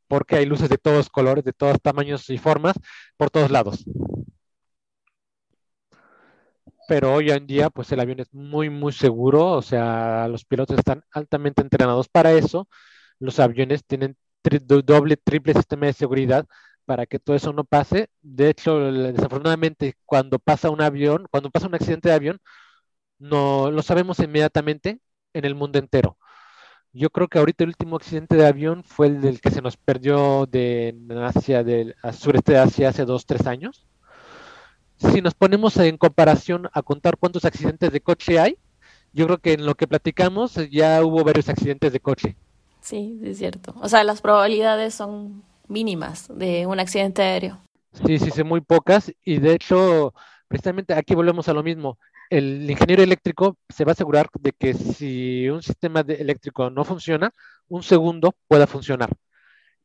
[0.08, 2.76] porque hay luces de todos colores, de todos tamaños y formas,
[3.18, 3.84] por todos lados.
[6.88, 10.78] Pero hoy en día, pues el avión es muy, muy seguro, o sea, los pilotos
[10.78, 12.68] están altamente entrenados para eso.
[13.20, 16.46] Los aviones tienen doble, triple sistema de seguridad
[16.86, 18.10] para que todo eso no pase.
[18.22, 22.40] De hecho, desafortunadamente, cuando pasa un avión, cuando pasa un accidente de avión,
[23.20, 25.00] no lo sabemos inmediatamente
[25.34, 26.18] en el mundo entero.
[26.94, 29.78] Yo creo que ahorita el último accidente de avión fue el del que se nos
[29.78, 33.88] perdió de Asia, del sureste de Asia hace dos, tres años.
[35.12, 38.58] Si nos ponemos en comparación a contar cuántos accidentes de coche hay,
[39.12, 42.36] yo creo que en lo que platicamos ya hubo varios accidentes de coche.
[42.82, 43.74] Sí, es cierto.
[43.82, 47.60] O sea, las probabilidades son mínimas de un accidente aéreo.
[48.06, 50.14] Sí, sí, son muy pocas y de hecho,
[50.48, 51.98] precisamente aquí volvemos a lo mismo
[52.34, 57.32] el ingeniero eléctrico se va a asegurar de que si un sistema eléctrico no funciona,
[57.68, 59.10] un segundo pueda funcionar.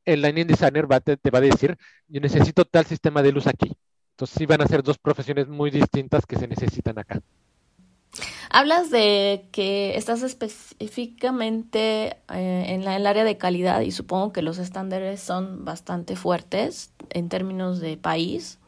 [0.05, 1.77] El Lightning Designer va, te, va a decir,
[2.07, 3.77] yo necesito tal sistema de luz aquí.
[4.19, 7.21] Entonces sí van a ser dos profesiones muy distintas que se necesitan acá.
[8.51, 14.33] Hablas de que estás específicamente eh, en, la, en, el área de calidad y supongo
[14.33, 18.59] que los estándares son bastante fuertes en términos de país.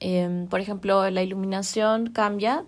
[0.00, 2.66] Em, por ejemplo, la iluminación cambia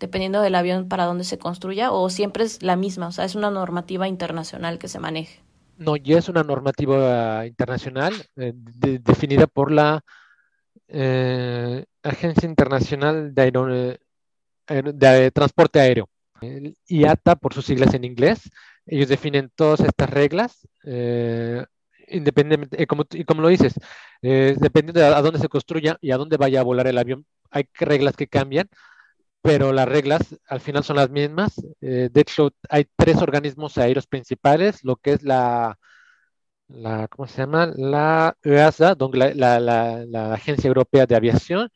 [0.00, 3.34] dependiendo del avión para dónde se construya o siempre es la misma, o sea, es
[3.34, 5.42] una normativa internacional que se maneje.
[5.76, 10.02] No, ya es una normativa internacional eh, definida por la
[10.92, 13.98] eh, Agencia Internacional de,
[14.94, 16.08] de, Transporte Aéreo,
[16.86, 18.50] IATA por sus siglas en inglés.
[18.86, 21.64] Ellos definen todas estas reglas eh,
[22.08, 23.74] independientemente, como, y como lo dices,
[24.22, 27.26] eh, dependiendo de a dónde se construya y a dónde vaya a volar el avión,
[27.50, 28.68] hay reglas que cambian,
[29.42, 31.54] pero las reglas al final son las mismas.
[31.80, 35.78] Eh, de hecho, hay tres organismos aéreos principales, lo que es la,
[36.74, 37.72] la ¿cómo se llama?
[37.76, 41.70] La EASA, la, la, la Agencia Europea de Aviación,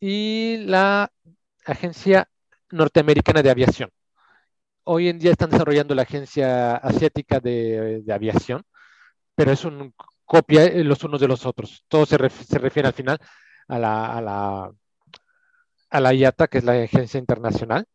[0.00, 1.10] y la
[1.64, 2.28] Agencia
[2.70, 3.90] Norteamericana de Aviación.
[4.84, 8.62] Hoy en día están desarrollando la Agencia Asiática de, de Aviación,
[9.34, 9.90] pero es una
[10.24, 11.84] copia eh, los unos de los otros.
[11.88, 13.18] Todo se, refiere al final
[13.68, 14.72] a la, a la,
[15.90, 17.86] a la IATA, que es la agencia internacional.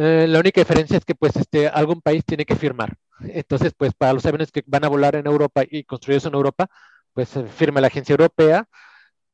[0.00, 2.96] Eh, la única diferencia es que pues este, algún país tiene que firmar.
[3.18, 6.68] Entonces, pues para los aviones que van a volar en Europa y construidos en Europa,
[7.12, 8.68] pues firma la agencia europea,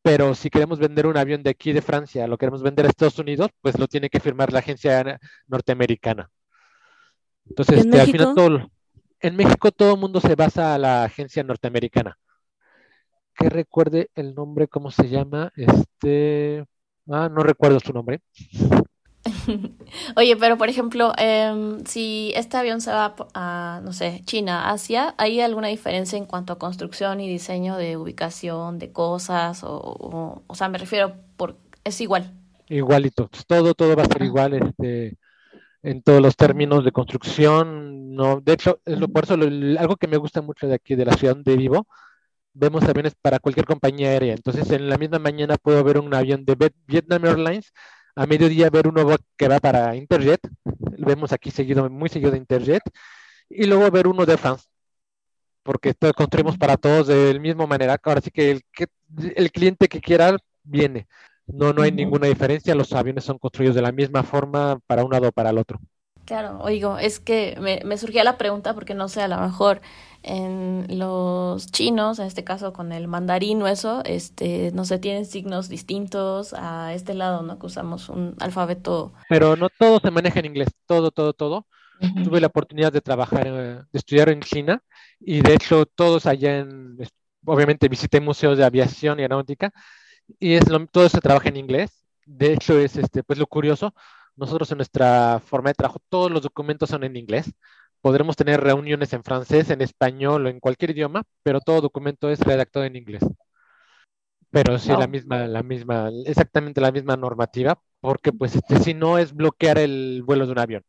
[0.01, 3.19] pero si queremos vender un avión de aquí de Francia, lo queremos vender a Estados
[3.19, 6.31] Unidos, pues lo tiene que firmar la agencia norteamericana.
[7.47, 8.71] Entonces, este, al final todo,
[9.21, 12.17] en México todo el mundo se basa a la agencia norteamericana.
[13.35, 15.53] Que recuerde el nombre, ¿cómo se llama?
[15.57, 16.65] Este,
[17.11, 18.23] ah, no recuerdo su nombre.
[20.17, 25.15] Oye, pero por ejemplo, em, si este avión se va a, no sé, China, Asia,
[25.19, 29.65] ¿hay alguna diferencia en cuanto a construcción y diseño de ubicación de cosas?
[29.65, 32.33] O, o, sea, me refiero, por, es igual.
[32.69, 35.17] Igualito, todo, todo va a ser igual, este,
[35.83, 38.15] en todos los términos de construcción.
[38.15, 41.15] No, de hecho, lo, por eso algo que me gusta mucho de aquí, de la
[41.15, 41.87] ciudad donde vivo,
[42.55, 44.35] vemos aviones para cualquier compañía aérea.
[44.35, 47.73] Entonces, en la misma mañana puedo ver un avión de Vietnam Airlines,
[48.17, 50.41] a mediodía ver uno que va para Interjet,
[50.99, 52.83] vemos aquí seguido, muy seguido de Interjet,
[53.49, 54.67] y luego ver uno de France,
[55.63, 57.99] porque construimos para todos de la misma manera.
[58.03, 58.87] Ahora sí que el, que
[59.37, 61.07] el cliente que quiera viene.
[61.47, 62.75] No, no hay ninguna diferencia.
[62.75, 65.81] Los aviones son construidos de la misma forma para un lado o para el otro.
[66.25, 69.83] Claro, oigo, es que me, me surgía la pregunta porque no sé, a lo mejor
[70.23, 75.27] en los chinos, en este caso con el mandarín o eso, este, no sé, tienen
[75.27, 77.59] signos distintos a este lado, ¿no?
[77.59, 79.13] Que usamos un alfabeto.
[79.29, 81.67] Pero no todo se maneja en inglés, todo, todo, todo.
[82.25, 84.83] Tuve la oportunidad de trabajar, de estudiar en China
[85.21, 86.99] y de hecho todos allá en,
[87.45, 89.73] obviamente visité museos de aviación y aeronáutica
[90.39, 92.05] y es lo, todo se trabaja en inglés.
[92.27, 93.95] De hecho es, este, pues lo curioso,
[94.37, 97.53] nosotros en nuestra forma de trabajo todos los documentos son en inglés.
[98.01, 102.41] Podremos tener reuniones en francés, en español o en cualquier idioma, pero todo documento es
[102.41, 103.23] redactado en inglés.
[104.51, 109.19] Pero sí, la misma, la misma, exactamente la misma normativa, porque pues este, si no
[109.19, 110.83] es bloquear el vuelo de un avión,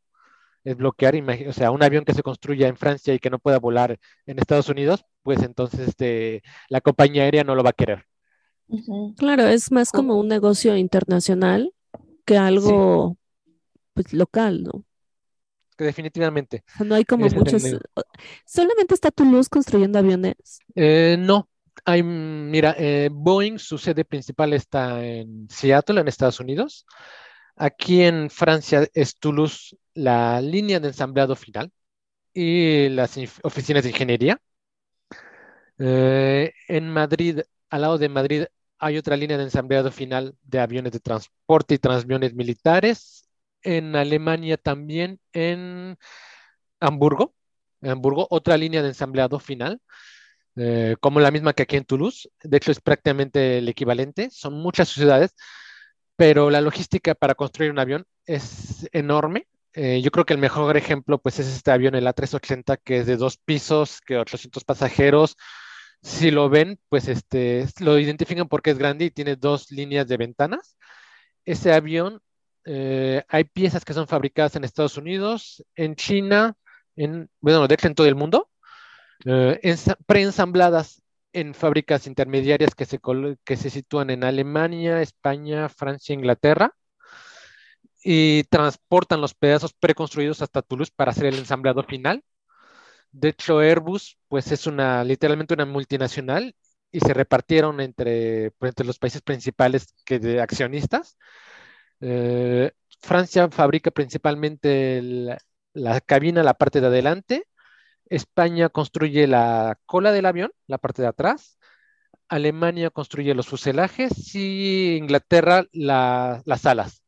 [0.63, 1.15] es bloquear,
[1.47, 4.37] o sea, un avión que se construya en Francia y que no pueda volar en
[4.37, 8.05] Estados Unidos, pues entonces este, la compañía aérea no lo va a querer.
[9.17, 11.71] Claro, es más como un negocio internacional
[12.25, 13.17] que algo
[13.95, 14.85] pues, local, ¿no?
[15.75, 16.63] que definitivamente.
[16.83, 17.63] No hay como muchos.
[18.45, 20.59] ¿Solamente está Toulouse construyendo aviones?
[20.73, 21.49] Eh, no.
[21.83, 26.85] Hay, mira, eh, Boeing, su sede principal está en Seattle, en Estados Unidos.
[27.57, 31.71] Aquí en Francia es Toulouse la línea de ensambleado final
[32.33, 34.41] y las oficinas de ingeniería.
[35.77, 38.45] Eh, en Madrid, al lado de Madrid,
[38.79, 43.24] hay otra línea de ensambleado final de aviones de transporte y transaviones militares
[43.65, 45.97] en Alemania también en
[46.79, 47.35] Hamburgo,
[47.81, 49.81] en Hamburgo, otra línea de ensambleado final,
[50.55, 52.29] eh, como la misma que aquí en Toulouse.
[52.43, 54.29] De hecho, es prácticamente el equivalente.
[54.31, 55.35] Son muchas ciudades,
[56.15, 59.47] pero la logística para construir un avión es enorme.
[59.73, 63.07] Eh, yo creo que el mejor ejemplo pues, es este avión, el A380, que es
[63.07, 65.35] de dos pisos, que 800 pasajeros.
[66.01, 70.17] Si lo ven, pues este, lo identifican porque es grande y tiene dos líneas de
[70.17, 70.77] ventanas.
[71.45, 72.21] Ese avión
[72.65, 76.55] eh, hay piezas que son fabricadas en Estados Unidos, en China,
[76.95, 78.49] en, bueno, de hecho en todo el mundo,
[79.25, 79.75] eh,
[80.05, 81.01] preensambladas
[81.31, 82.99] en fábricas intermediarias que se,
[83.43, 86.73] que se sitúan en Alemania, España, Francia, Inglaterra,
[88.03, 92.23] y transportan los pedazos preconstruidos hasta Toulouse para hacer el ensamblado final.
[93.11, 96.55] De hecho, Airbus, pues es una, literalmente una multinacional
[96.91, 101.17] y se repartieron entre, pues, entre los países principales que de accionistas
[102.07, 105.01] eh, Francia fabrica principalmente
[105.73, 107.47] la cabina, la parte de adelante.
[108.07, 111.57] España construye la cola del avión, la parte de atrás.
[112.29, 117.03] Alemania construye los fuselajes y Inglaterra las alas.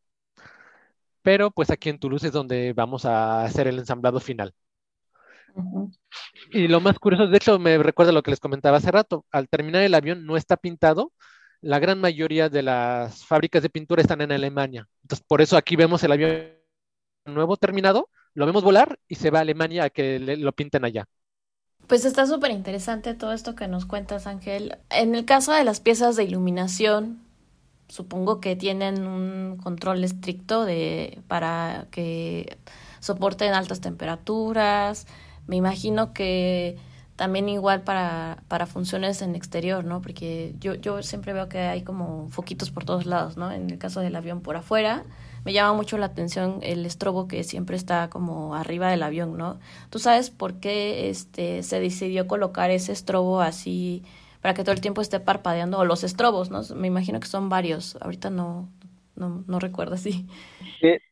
[1.22, 4.54] Pero pues aquí en Toulouse es donde vamos a hacer el ensamblado final.
[6.52, 9.26] Y lo más curioso, de hecho, me recuerda lo que les comentaba hace rato.
[9.32, 11.12] Al terminar el avión no está pintado,
[11.62, 14.88] la gran mayoría de las fábricas de pintura están en Alemania.
[15.04, 16.58] Entonces, por eso aquí vemos el avión
[17.26, 21.08] nuevo terminado, lo vemos volar y se va a Alemania a que lo pinten allá.
[21.88, 24.78] Pues está súper interesante todo esto que nos cuentas, Ángel.
[24.90, 27.22] En el caso de las piezas de iluminación,
[27.88, 32.58] supongo que tienen un control estricto de para que
[33.00, 35.08] soporten altas temperaturas.
[35.48, 36.78] Me imagino que
[37.18, 40.02] también igual para, para funciones en exterior, ¿no?
[40.02, 43.52] Porque yo, yo siempre veo que hay como foquitos por todos lados, ¿no?
[43.52, 45.04] En el caso del avión por afuera,
[45.44, 49.60] me llama mucho la atención el estrobo que siempre está como arriba del avión, ¿no?
[49.90, 54.04] ¿Tú sabes por qué este, se decidió colocar ese estrobo así
[54.42, 55.80] para que todo el tiempo esté parpadeando?
[55.80, 56.62] O los estrobos, ¿no?
[56.76, 57.98] Me imagino que son varios.
[58.00, 58.70] Ahorita no,
[59.16, 60.28] no, no recuerdo así.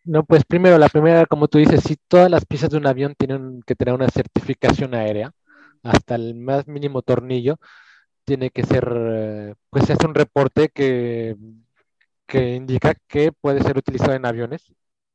[0.04, 3.15] no, pues primero, la primera, como tú dices, si todas las piezas de un avión
[3.18, 5.32] tienen que tener una certificación aérea,
[5.86, 7.58] hasta el más mínimo tornillo,
[8.26, 11.36] tiene que ser, eh, pues hace un reporte que,
[12.28, 14.74] que indica que puede ser utilizado en aviones.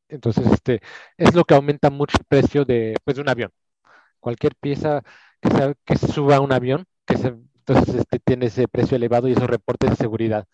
[0.09, 0.81] Entonces, este,
[1.17, 3.51] es lo que aumenta mucho el precio de, pues, de un avión.
[4.21, 5.03] Cualquier pieza
[5.41, 9.29] que, se, que suba a un avión, que se, entonces este, tiene ese precio elevado
[9.29, 10.47] y esos reportes de seguridad.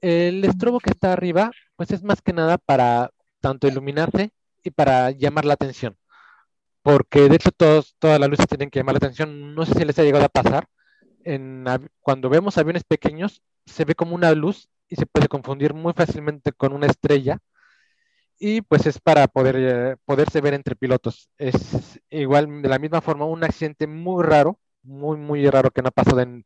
[0.00, 4.30] El estrobo que está arriba, pues es más que nada para tanto iluminarse
[4.62, 5.96] y para llamar la atención
[6.82, 9.54] porque de hecho todos, todas las luces tienen que llamar la atención.
[9.54, 10.66] No sé si les ha llegado a pasar,
[12.00, 16.52] cuando vemos aviones pequeños, se ve como una luz y se puede confundir muy fácilmente
[16.52, 17.38] con una estrella.
[18.38, 21.30] Y pues es para poder, eh, poderse ver entre pilotos.
[21.38, 25.88] Es igual, de la misma forma, un accidente muy raro, muy, muy raro que no
[25.88, 26.44] ha pasado en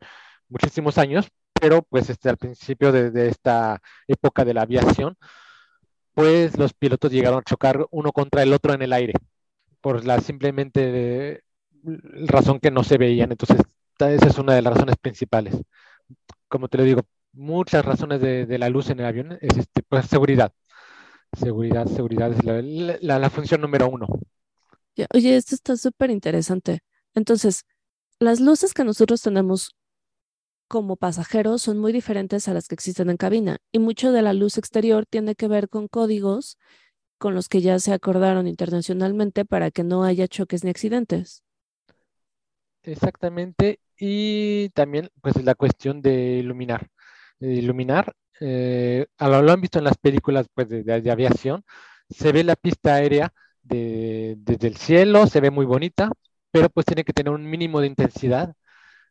[0.48, 5.16] muchísimos años, pero pues este, al principio de esta época de la aviación,
[6.14, 9.14] pues los pilotos llegaron a chocar uno contra el otro en el aire
[9.84, 11.44] por la simplemente
[11.82, 13.32] razón que no se veían.
[13.32, 13.58] Entonces,
[13.98, 15.54] esa es una de las razones principales.
[16.48, 17.02] Como te lo digo,
[17.34, 20.54] muchas razones de, la luz en el avión es este, pues, seguridad.
[21.38, 22.42] Seguridad, seguridad es
[23.02, 24.06] la, la, función número uno.
[25.12, 26.80] Oye, esto está súper interesante.
[27.12, 27.64] Entonces,
[28.18, 29.76] las luces que nosotros tenemos
[30.66, 34.32] como pasajeros son muy diferentes a las que existen en cabina y mucho de la
[34.32, 36.56] luz exterior tiene que ver con códigos
[37.24, 41.42] con los que ya se acordaron internacionalmente para que no haya choques ni accidentes.
[42.82, 46.88] Exactamente, y también pues la cuestión de iluminar.
[47.40, 51.64] iluminar, eh, lo, han visto en las películas pues, de, aviación,
[52.10, 56.10] se ve la pista aérea desde el cielo, se ve muy bonita,
[56.50, 58.52] pero pues tiene que tener un mínimo de intensidad.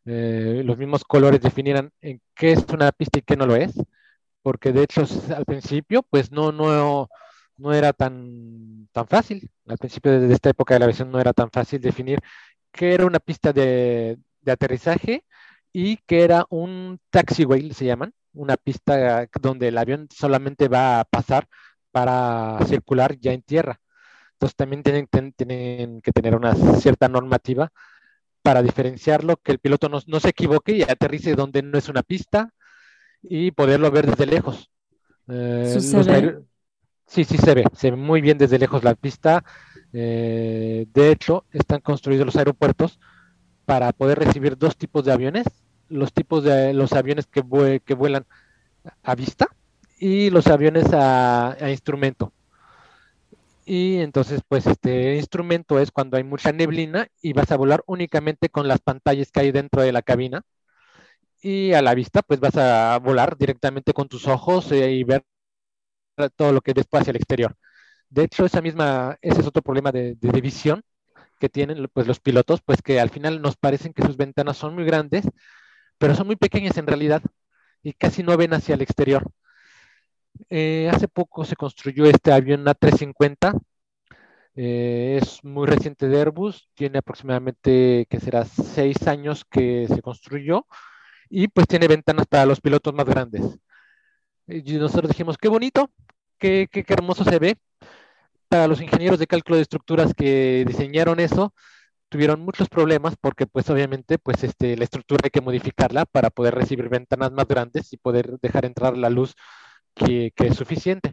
[0.04, 3.72] Eh, los mismos colores definieran en qué es una pista y qué no lo es,
[4.40, 5.02] porque de hecho
[5.36, 7.08] al principio pues no, no,
[7.56, 9.50] no era tan, tan fácil.
[9.66, 12.20] Al principio de esta época de la aviación no era tan fácil definir
[12.72, 15.24] qué era una pista de, de aterrizaje
[15.72, 21.04] y que era un taxiway, se llaman, una pista donde el avión solamente va a
[21.04, 21.48] pasar
[21.90, 23.80] para circular ya en tierra.
[24.32, 27.70] Entonces también tienen, tienen que tener una cierta normativa
[28.42, 32.02] para diferenciarlo, que el piloto no, no, se equivoque y aterrice donde no es una
[32.02, 32.52] pista
[33.22, 34.70] y poderlo ver desde lejos.
[35.28, 35.78] Eh,
[37.06, 39.44] sí, sí se ve, se ve muy bien desde lejos la pista.
[39.92, 42.98] Eh, de hecho, están construidos los aeropuertos
[43.64, 45.46] para poder recibir dos tipos de aviones,
[45.88, 48.26] los tipos de los aviones que, vuelan
[49.02, 49.48] a vista
[49.98, 52.32] y los aviones a, instrumento.
[53.66, 58.50] Y entonces, pues este instrumento es cuando hay mucha neblina y vas a volar únicamente
[58.50, 60.42] con las pantallas que hay dentro de la cabina.
[61.40, 65.24] Y a la vista, pues vas a volar directamente con tus ojos eh, y ver
[66.36, 67.56] todo lo que después hacia el exterior.
[68.08, 70.82] De hecho, esa misma, ese es otro problema de, de visión
[71.38, 74.74] que tienen pues, los pilotos, pues que al final nos parecen que sus ventanas son
[74.74, 75.26] muy grandes,
[75.98, 77.22] pero son muy pequeñas en realidad
[77.82, 79.24] y casi no ven hacia el exterior.
[80.50, 83.60] Eh, hace poco se construyó este avión A350,
[84.56, 90.66] eh, es muy reciente de Airbus, tiene aproximadamente, que será seis años que se construyó
[91.28, 93.42] y pues tiene ventanas para los pilotos más grandes.
[94.46, 95.90] Y nosotros dijimos, qué bonito,
[96.38, 97.56] qué, qué, qué hermoso se ve,
[98.48, 101.52] para los ingenieros de cálculo de estructuras que diseñaron eso,
[102.08, 106.54] tuvieron muchos problemas porque pues obviamente pues este, la estructura hay que modificarla para poder
[106.54, 109.34] recibir ventanas más grandes y poder dejar entrar la luz
[109.94, 111.12] que, es suficiente.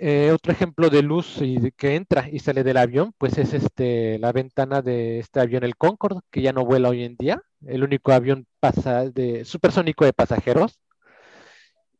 [0.00, 4.18] Eh, otro ejemplo de luz y que entra y sale del avión, pues es este,
[4.18, 7.84] la ventana de este avión, el Concorde, que ya no vuela hoy en día, el
[7.84, 10.78] único avión pasa de, supersónico de pasajeros.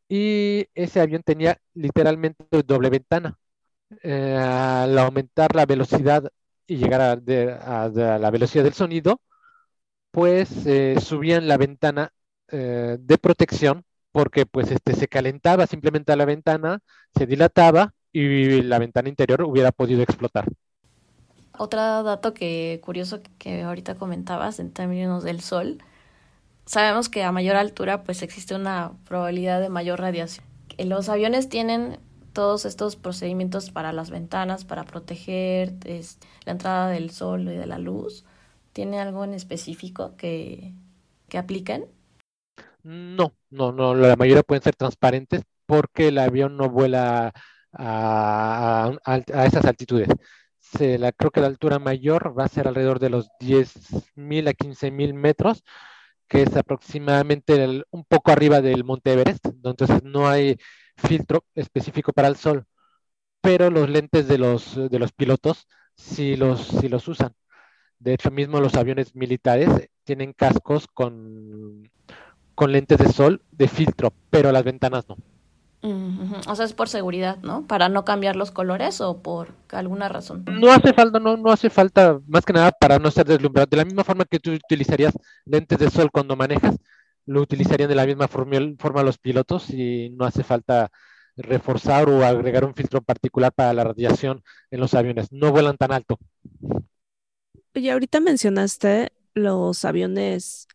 [0.09, 3.39] Y ese avión tenía literalmente doble ventana.
[4.03, 6.31] Eh, al aumentar la velocidad
[6.67, 9.21] y llegar a, la velocidad del sonido,
[10.11, 12.13] pues eh, subían la ventana
[12.51, 16.81] eh, de protección porque pues este, se calentaba simplemente la ventana,
[17.15, 20.47] se dilataba y la ventana interior hubiera podido explotar.
[21.57, 25.79] Otro dato que curioso que ahorita comentabas en términos del sol,
[26.69, 30.47] sabemos que a mayor altura pues existe una probabilidad de mayor radiación.
[30.79, 31.99] Los aviones tienen
[32.33, 35.75] todos estos procedimientos para las ventanas, para proteger
[36.45, 38.25] la entrada del sol y de la luz,
[38.73, 40.73] ¿tiene algo en específico que,
[41.29, 41.87] que apliquen?
[42.85, 47.33] No, no, no, la mayoría pueden ser transparentes porque el avión no vuela
[47.73, 50.09] a, a, esas altitudes.
[50.61, 54.53] Se la, creo que la altura mayor va a ser alrededor de los 10.000 a
[54.53, 55.65] 15.000 metros,
[56.29, 60.57] que es aproximadamente un poco arriba del Monte Everest, entonces no hay
[60.97, 62.65] filtro específico para el sol,
[63.41, 65.67] pero los lentes de los, de los pilotos
[65.97, 67.35] sí los, sí los usan.
[67.99, 69.71] De hecho, mismo los aviones militares
[70.05, 71.91] tienen cascos con,
[72.55, 75.17] con lentes de sol de filtro, pero las ventanas no.
[75.81, 77.67] O sea, es por seguridad, ¿no?
[77.67, 80.45] Para no cambiar los colores o por alguna razón.
[80.45, 83.69] No hace falta, no, no hace falta, más que nada para no ser deslumbrado.
[83.71, 85.15] De la misma forma que tú utilizarías
[85.45, 86.77] lentes de sol cuando manejas,
[87.27, 90.91] lo utilizarían de la misma forma, los pilotos y no hace falta
[91.37, 95.31] reforzar o agregar un filtro particular para la radiación en los aviones.
[95.31, 96.19] No vuelan tan alto.
[97.77, 100.67] Oye, ahorita mencionaste los aviones,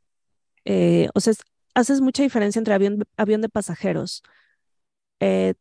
[0.64, 1.34] eh, o sea,
[1.74, 4.24] haces mucha diferencia entre avión, avión de pasajeros.
[5.24, 5.54] Eh,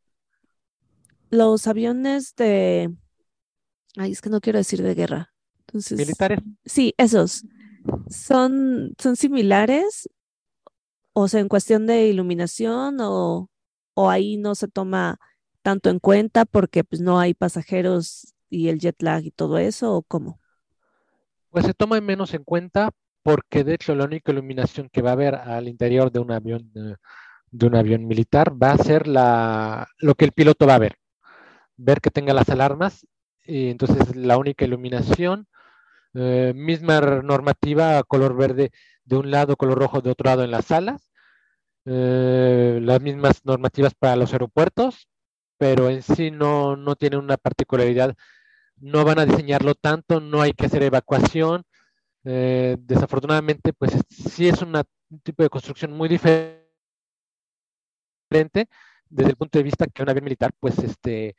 [1.31, 2.93] los aviones de,
[3.97, 5.33] ay, es que no quiero decir de guerra.
[5.91, 6.41] Militares.
[6.65, 7.45] Sí, esos.
[8.09, 10.09] ¿Son, son similares
[11.13, 13.51] o sea, en cuestión de iluminación o,
[13.95, 15.19] o ahí no se toma
[15.63, 19.95] tanto en cuenta porque pues no hay pasajeros y el jet lag y todo eso
[19.95, 20.41] o cómo?
[21.51, 22.91] Pues se toma menos en cuenta
[23.23, 26.73] porque de hecho la única iluminación que va a haber al interior de un avión
[27.53, 30.97] de, un avión militar va a ser la, lo que el piloto va a ver.
[31.77, 33.07] ver que tenga las alarmas,
[33.45, 35.49] y entonces la única iluminación,
[36.15, 38.71] eh, misma normativa, color verde
[39.05, 41.11] de un lado, color rojo de otro lado en las salas,
[41.87, 45.09] eh, las mismas normativas para los aeropuertos,
[45.59, 48.15] pero en sí no, no tiene una particularidad,
[48.77, 51.65] no van a diseñarlo tanto, no hay que hacer evacuación,
[52.25, 54.81] eh, desafortunadamente, pues sí es un
[55.25, 56.62] tipo de construcción muy diferente
[59.09, 61.37] desde el punto de vista que un avión militar, pues este,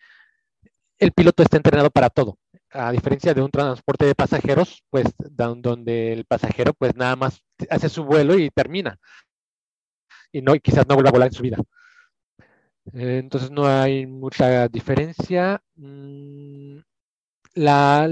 [1.00, 2.38] el piloto está entrenado para todo,
[2.72, 7.90] a diferencia de un transporte de pasajeros, pues donde el pasajero pues nada más hace
[7.90, 8.98] su vuelo y termina,
[10.32, 11.58] y no, quizás no vuelva a volar en su vida.
[12.94, 15.62] Eh, entonces no hay mucha diferencia.
[15.76, 16.80] Mm,
[17.56, 18.10] la,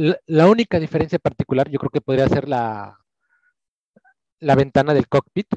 [0.48, 2.98] única diferencia particular yo creo que podría ser la,
[4.40, 5.48] la ventana del cockpit.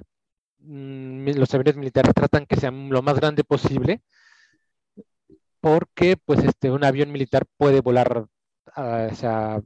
[0.66, 4.00] Los aviones militares tratan que sea lo más grande posible
[5.60, 8.26] porque pues este un avión militar puede volar
[8.76, 9.60] ah,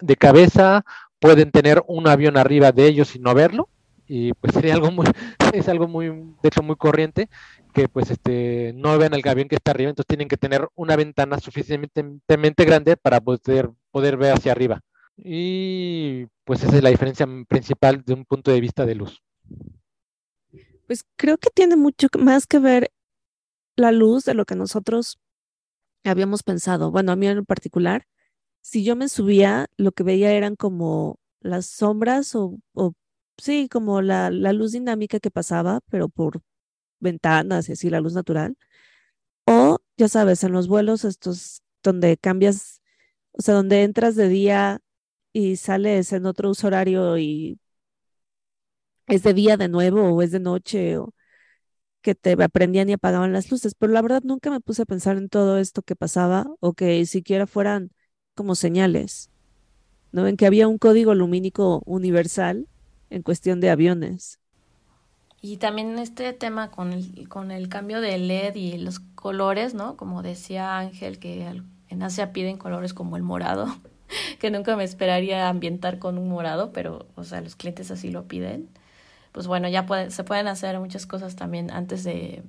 [0.00, 0.84] de cabeza,
[1.18, 3.68] pueden tener un avión arriba de ellos y no verlo
[4.06, 5.06] y pues sería algo muy
[5.52, 7.28] es algo muy de hecho muy corriente
[7.74, 10.96] que pues este no vean el avión que está arriba, entonces tienen que tener una
[10.96, 14.80] ventana suficientemente grande para poder, poder ver hacia arriba.
[15.16, 19.20] Y pues esa es la diferencia principal de un punto de vista de luz.
[20.86, 22.92] Pues creo que tiene mucho más que ver
[23.76, 25.18] la luz de lo que nosotros
[26.04, 26.90] habíamos pensado.
[26.90, 28.06] Bueno, a mí en particular,
[28.62, 32.94] si yo me subía, lo que veía eran como las sombras o, o
[33.38, 36.42] sí, como la, la luz dinámica que pasaba, pero por
[37.00, 38.56] ventanas y así la luz natural.
[39.46, 42.82] O, ya sabes, en los vuelos estos donde cambias,
[43.32, 44.80] o sea, donde entras de día
[45.32, 47.58] y sales en otro uso horario y
[49.08, 51.12] es de día de nuevo o es de noche o
[52.02, 53.74] que te aprendían y apagaban las luces.
[53.78, 57.04] Pero la verdad nunca me puse a pensar en todo esto que pasaba o que
[57.06, 57.90] siquiera fueran
[58.34, 59.30] como señales,
[60.12, 60.26] ¿no?
[60.28, 62.68] En que había un código lumínico universal
[63.10, 64.40] en cuestión de aviones.
[65.40, 69.96] Y también este tema con el, con el cambio de LED y los colores, ¿no?
[69.96, 71.46] Como decía Ángel, que
[71.88, 73.66] en Asia piden colores como el morado,
[74.40, 78.26] que nunca me esperaría ambientar con un morado, pero, o sea, los clientes así lo
[78.26, 78.70] piden.
[79.34, 82.44] Pues bueno, ya se pueden hacer muchas cosas también antes de,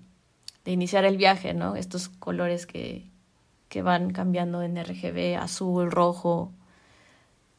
[0.65, 1.75] iniciar el viaje, ¿no?
[1.75, 3.09] Estos colores que,
[3.69, 6.53] que van cambiando en RGB, azul, rojo,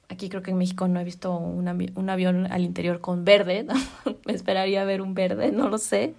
[0.09, 3.67] Aquí creo que en México no he visto un, un avión al interior con verde.
[4.25, 6.15] Me esperaría ver un verde, no lo sé.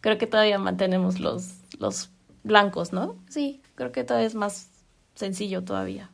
[0.00, 2.10] Creo que todavía mantenemos los, los
[2.44, 3.16] blancos, ¿no?
[3.28, 4.68] Sí, creo que todavía es más
[5.14, 6.10] sencillo todavía.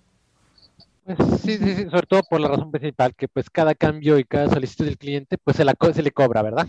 [1.04, 4.24] Pues sí, sí, sí, sobre todo por la razón principal, que pues cada cambio y
[4.24, 6.66] cada solicitud del cliente, pues se, la, se le cobra, ¿verdad?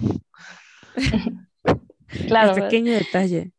[2.27, 2.53] claro.
[2.53, 3.51] Un pequeño detalle.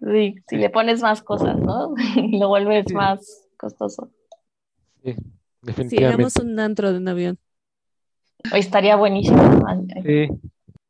[0.00, 1.94] Sí, si le pones más cosas, ¿no?
[2.32, 4.10] Lo vuelves más costoso.
[5.04, 5.14] Sí.
[5.62, 6.30] Definitivamente.
[6.30, 7.38] Sí, un antro de un avión.
[8.52, 9.64] Hoy estaría buenísimo.
[10.04, 10.28] Sí.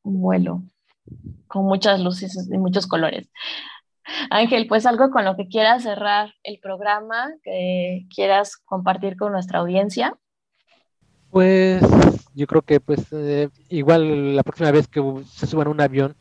[0.02, 0.62] Un vuelo
[1.46, 3.28] con muchas luces y muchos colores.
[4.30, 9.60] Ángel, pues algo con lo que quieras cerrar el programa, que quieras compartir con nuestra
[9.60, 10.16] audiencia.
[11.30, 11.82] Pues
[12.34, 16.16] yo creo que pues eh, igual la próxima vez que se suban a un avión,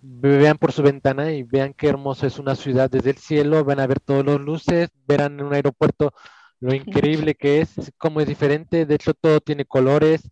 [0.00, 3.80] vean por su ventana y vean qué hermoso es una ciudad desde el cielo, van
[3.80, 6.12] a ver todas las luces, verán en un aeropuerto
[6.60, 10.30] lo increíble que es, cómo es diferente, de hecho todo tiene colores,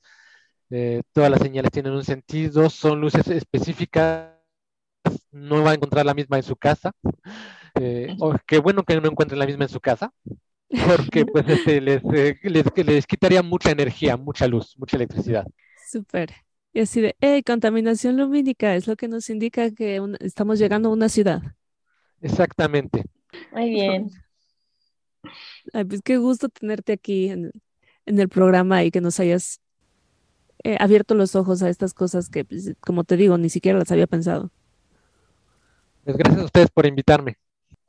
[0.70, 4.33] eh, todas las señales tienen un sentido, son luces específicas,
[5.30, 6.92] no va a encontrar la misma en su casa,
[7.80, 10.12] eh, qué bueno que no encuentren la misma en su casa,
[10.86, 15.46] porque pues este, les, eh, les, quitaría mucha energía, mucha luz, mucha electricidad.
[15.90, 16.32] Súper.
[16.72, 20.92] Y así de, eh, contaminación lumínica es lo que nos indica que estamos llegando a
[20.92, 21.40] una ciudad.
[22.20, 23.04] Exactamente.
[23.52, 24.10] Muy bien.
[25.72, 27.52] Ay, pues qué gusto tenerte aquí en,
[28.06, 29.60] el programa y que nos hayas
[30.62, 33.90] eh, abierto los ojos a estas cosas que, pues, como te digo, ni siquiera las
[33.92, 34.50] había pensado.
[36.04, 37.38] Pues gracias a ustedes por invitarme.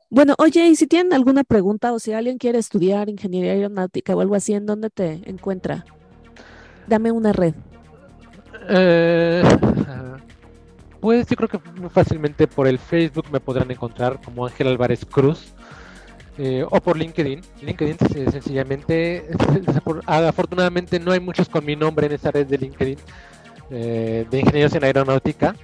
[0.08, 4.20] Bueno, oye, y si tienen alguna pregunta o si alguien quiere estudiar ingeniería aeronáutica o
[4.20, 5.84] algo así, ¿en dónde te encuentra?
[6.86, 7.54] Dame una red.
[8.68, 9.42] Eh,
[11.00, 11.60] pues yo creo que
[11.90, 15.52] fácilmente por el Facebook me podrán encontrar como Ángel Álvarez Cruz.
[16.38, 17.40] Eh, o por LinkedIn.
[17.62, 17.96] LinkedIn
[18.30, 19.26] sencillamente,
[20.06, 22.98] afortunadamente no hay muchos con mi nombre en esa red de LinkedIn
[23.70, 25.56] eh, de ingenieros en aeronáutica.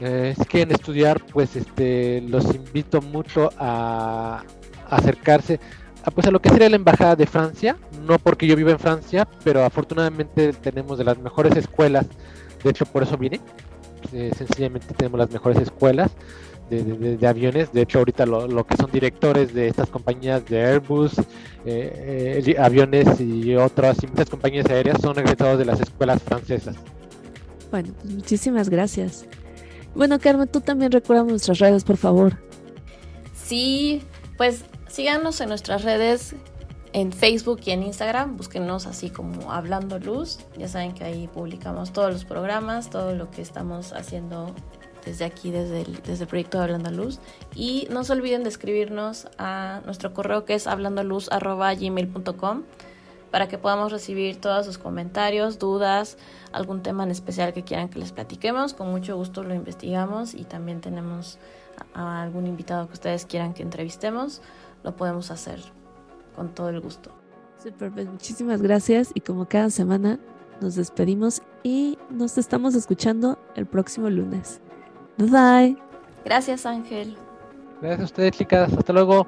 [0.00, 4.42] Eh, si quieren estudiar, pues este, los invito mucho a,
[4.90, 5.60] acercarse
[6.04, 7.76] a, pues a lo que sería la embajada de Francia.
[8.06, 12.06] No porque yo vivo en Francia, pero afortunadamente tenemos de las mejores escuelas.
[12.62, 13.40] De hecho, por eso vine.
[14.10, 16.10] sencillamente tenemos las mejores escuelas
[16.70, 17.72] de, aviones.
[17.72, 21.18] De hecho, ahorita lo, que son directores de estas compañías de Airbus,
[21.64, 26.76] eh, eh, aviones y otras y muchas compañías aéreas son egresados de las escuelas francesas.
[27.70, 29.26] Bueno, pues muchísimas gracias.
[29.94, 32.38] Bueno, Carmen, tú también recuerda nuestras redes, por favor.
[33.34, 34.02] Sí,
[34.36, 36.34] pues síganos en nuestras redes
[36.94, 40.38] en Facebook y en Instagram, búsquenos así como Hablando Luz.
[40.56, 44.54] Ya saben que ahí publicamos todos los programas, todo lo que estamos haciendo
[45.04, 47.18] desde aquí, desde el, desde el proyecto de Hablando Luz.
[47.54, 52.62] Y no se olviden de escribirnos a nuestro correo que es hablandoluz.gmail.com
[53.34, 56.18] para que podamos recibir todos sus comentarios, dudas,
[56.52, 58.74] algún tema en especial que quieran que les platiquemos.
[58.74, 61.40] Con mucho gusto lo investigamos y también tenemos
[61.94, 64.40] a algún invitado que ustedes quieran que entrevistemos,
[64.84, 65.58] lo podemos hacer
[66.36, 67.10] con todo el gusto.
[67.60, 70.20] Super, pues muchísimas gracias y como cada semana
[70.60, 74.60] nos despedimos y nos estamos escuchando el próximo lunes.
[75.18, 75.76] Bye bye.
[76.24, 77.16] Gracias Ángel.
[77.80, 79.26] Gracias a ustedes chicas, hasta luego.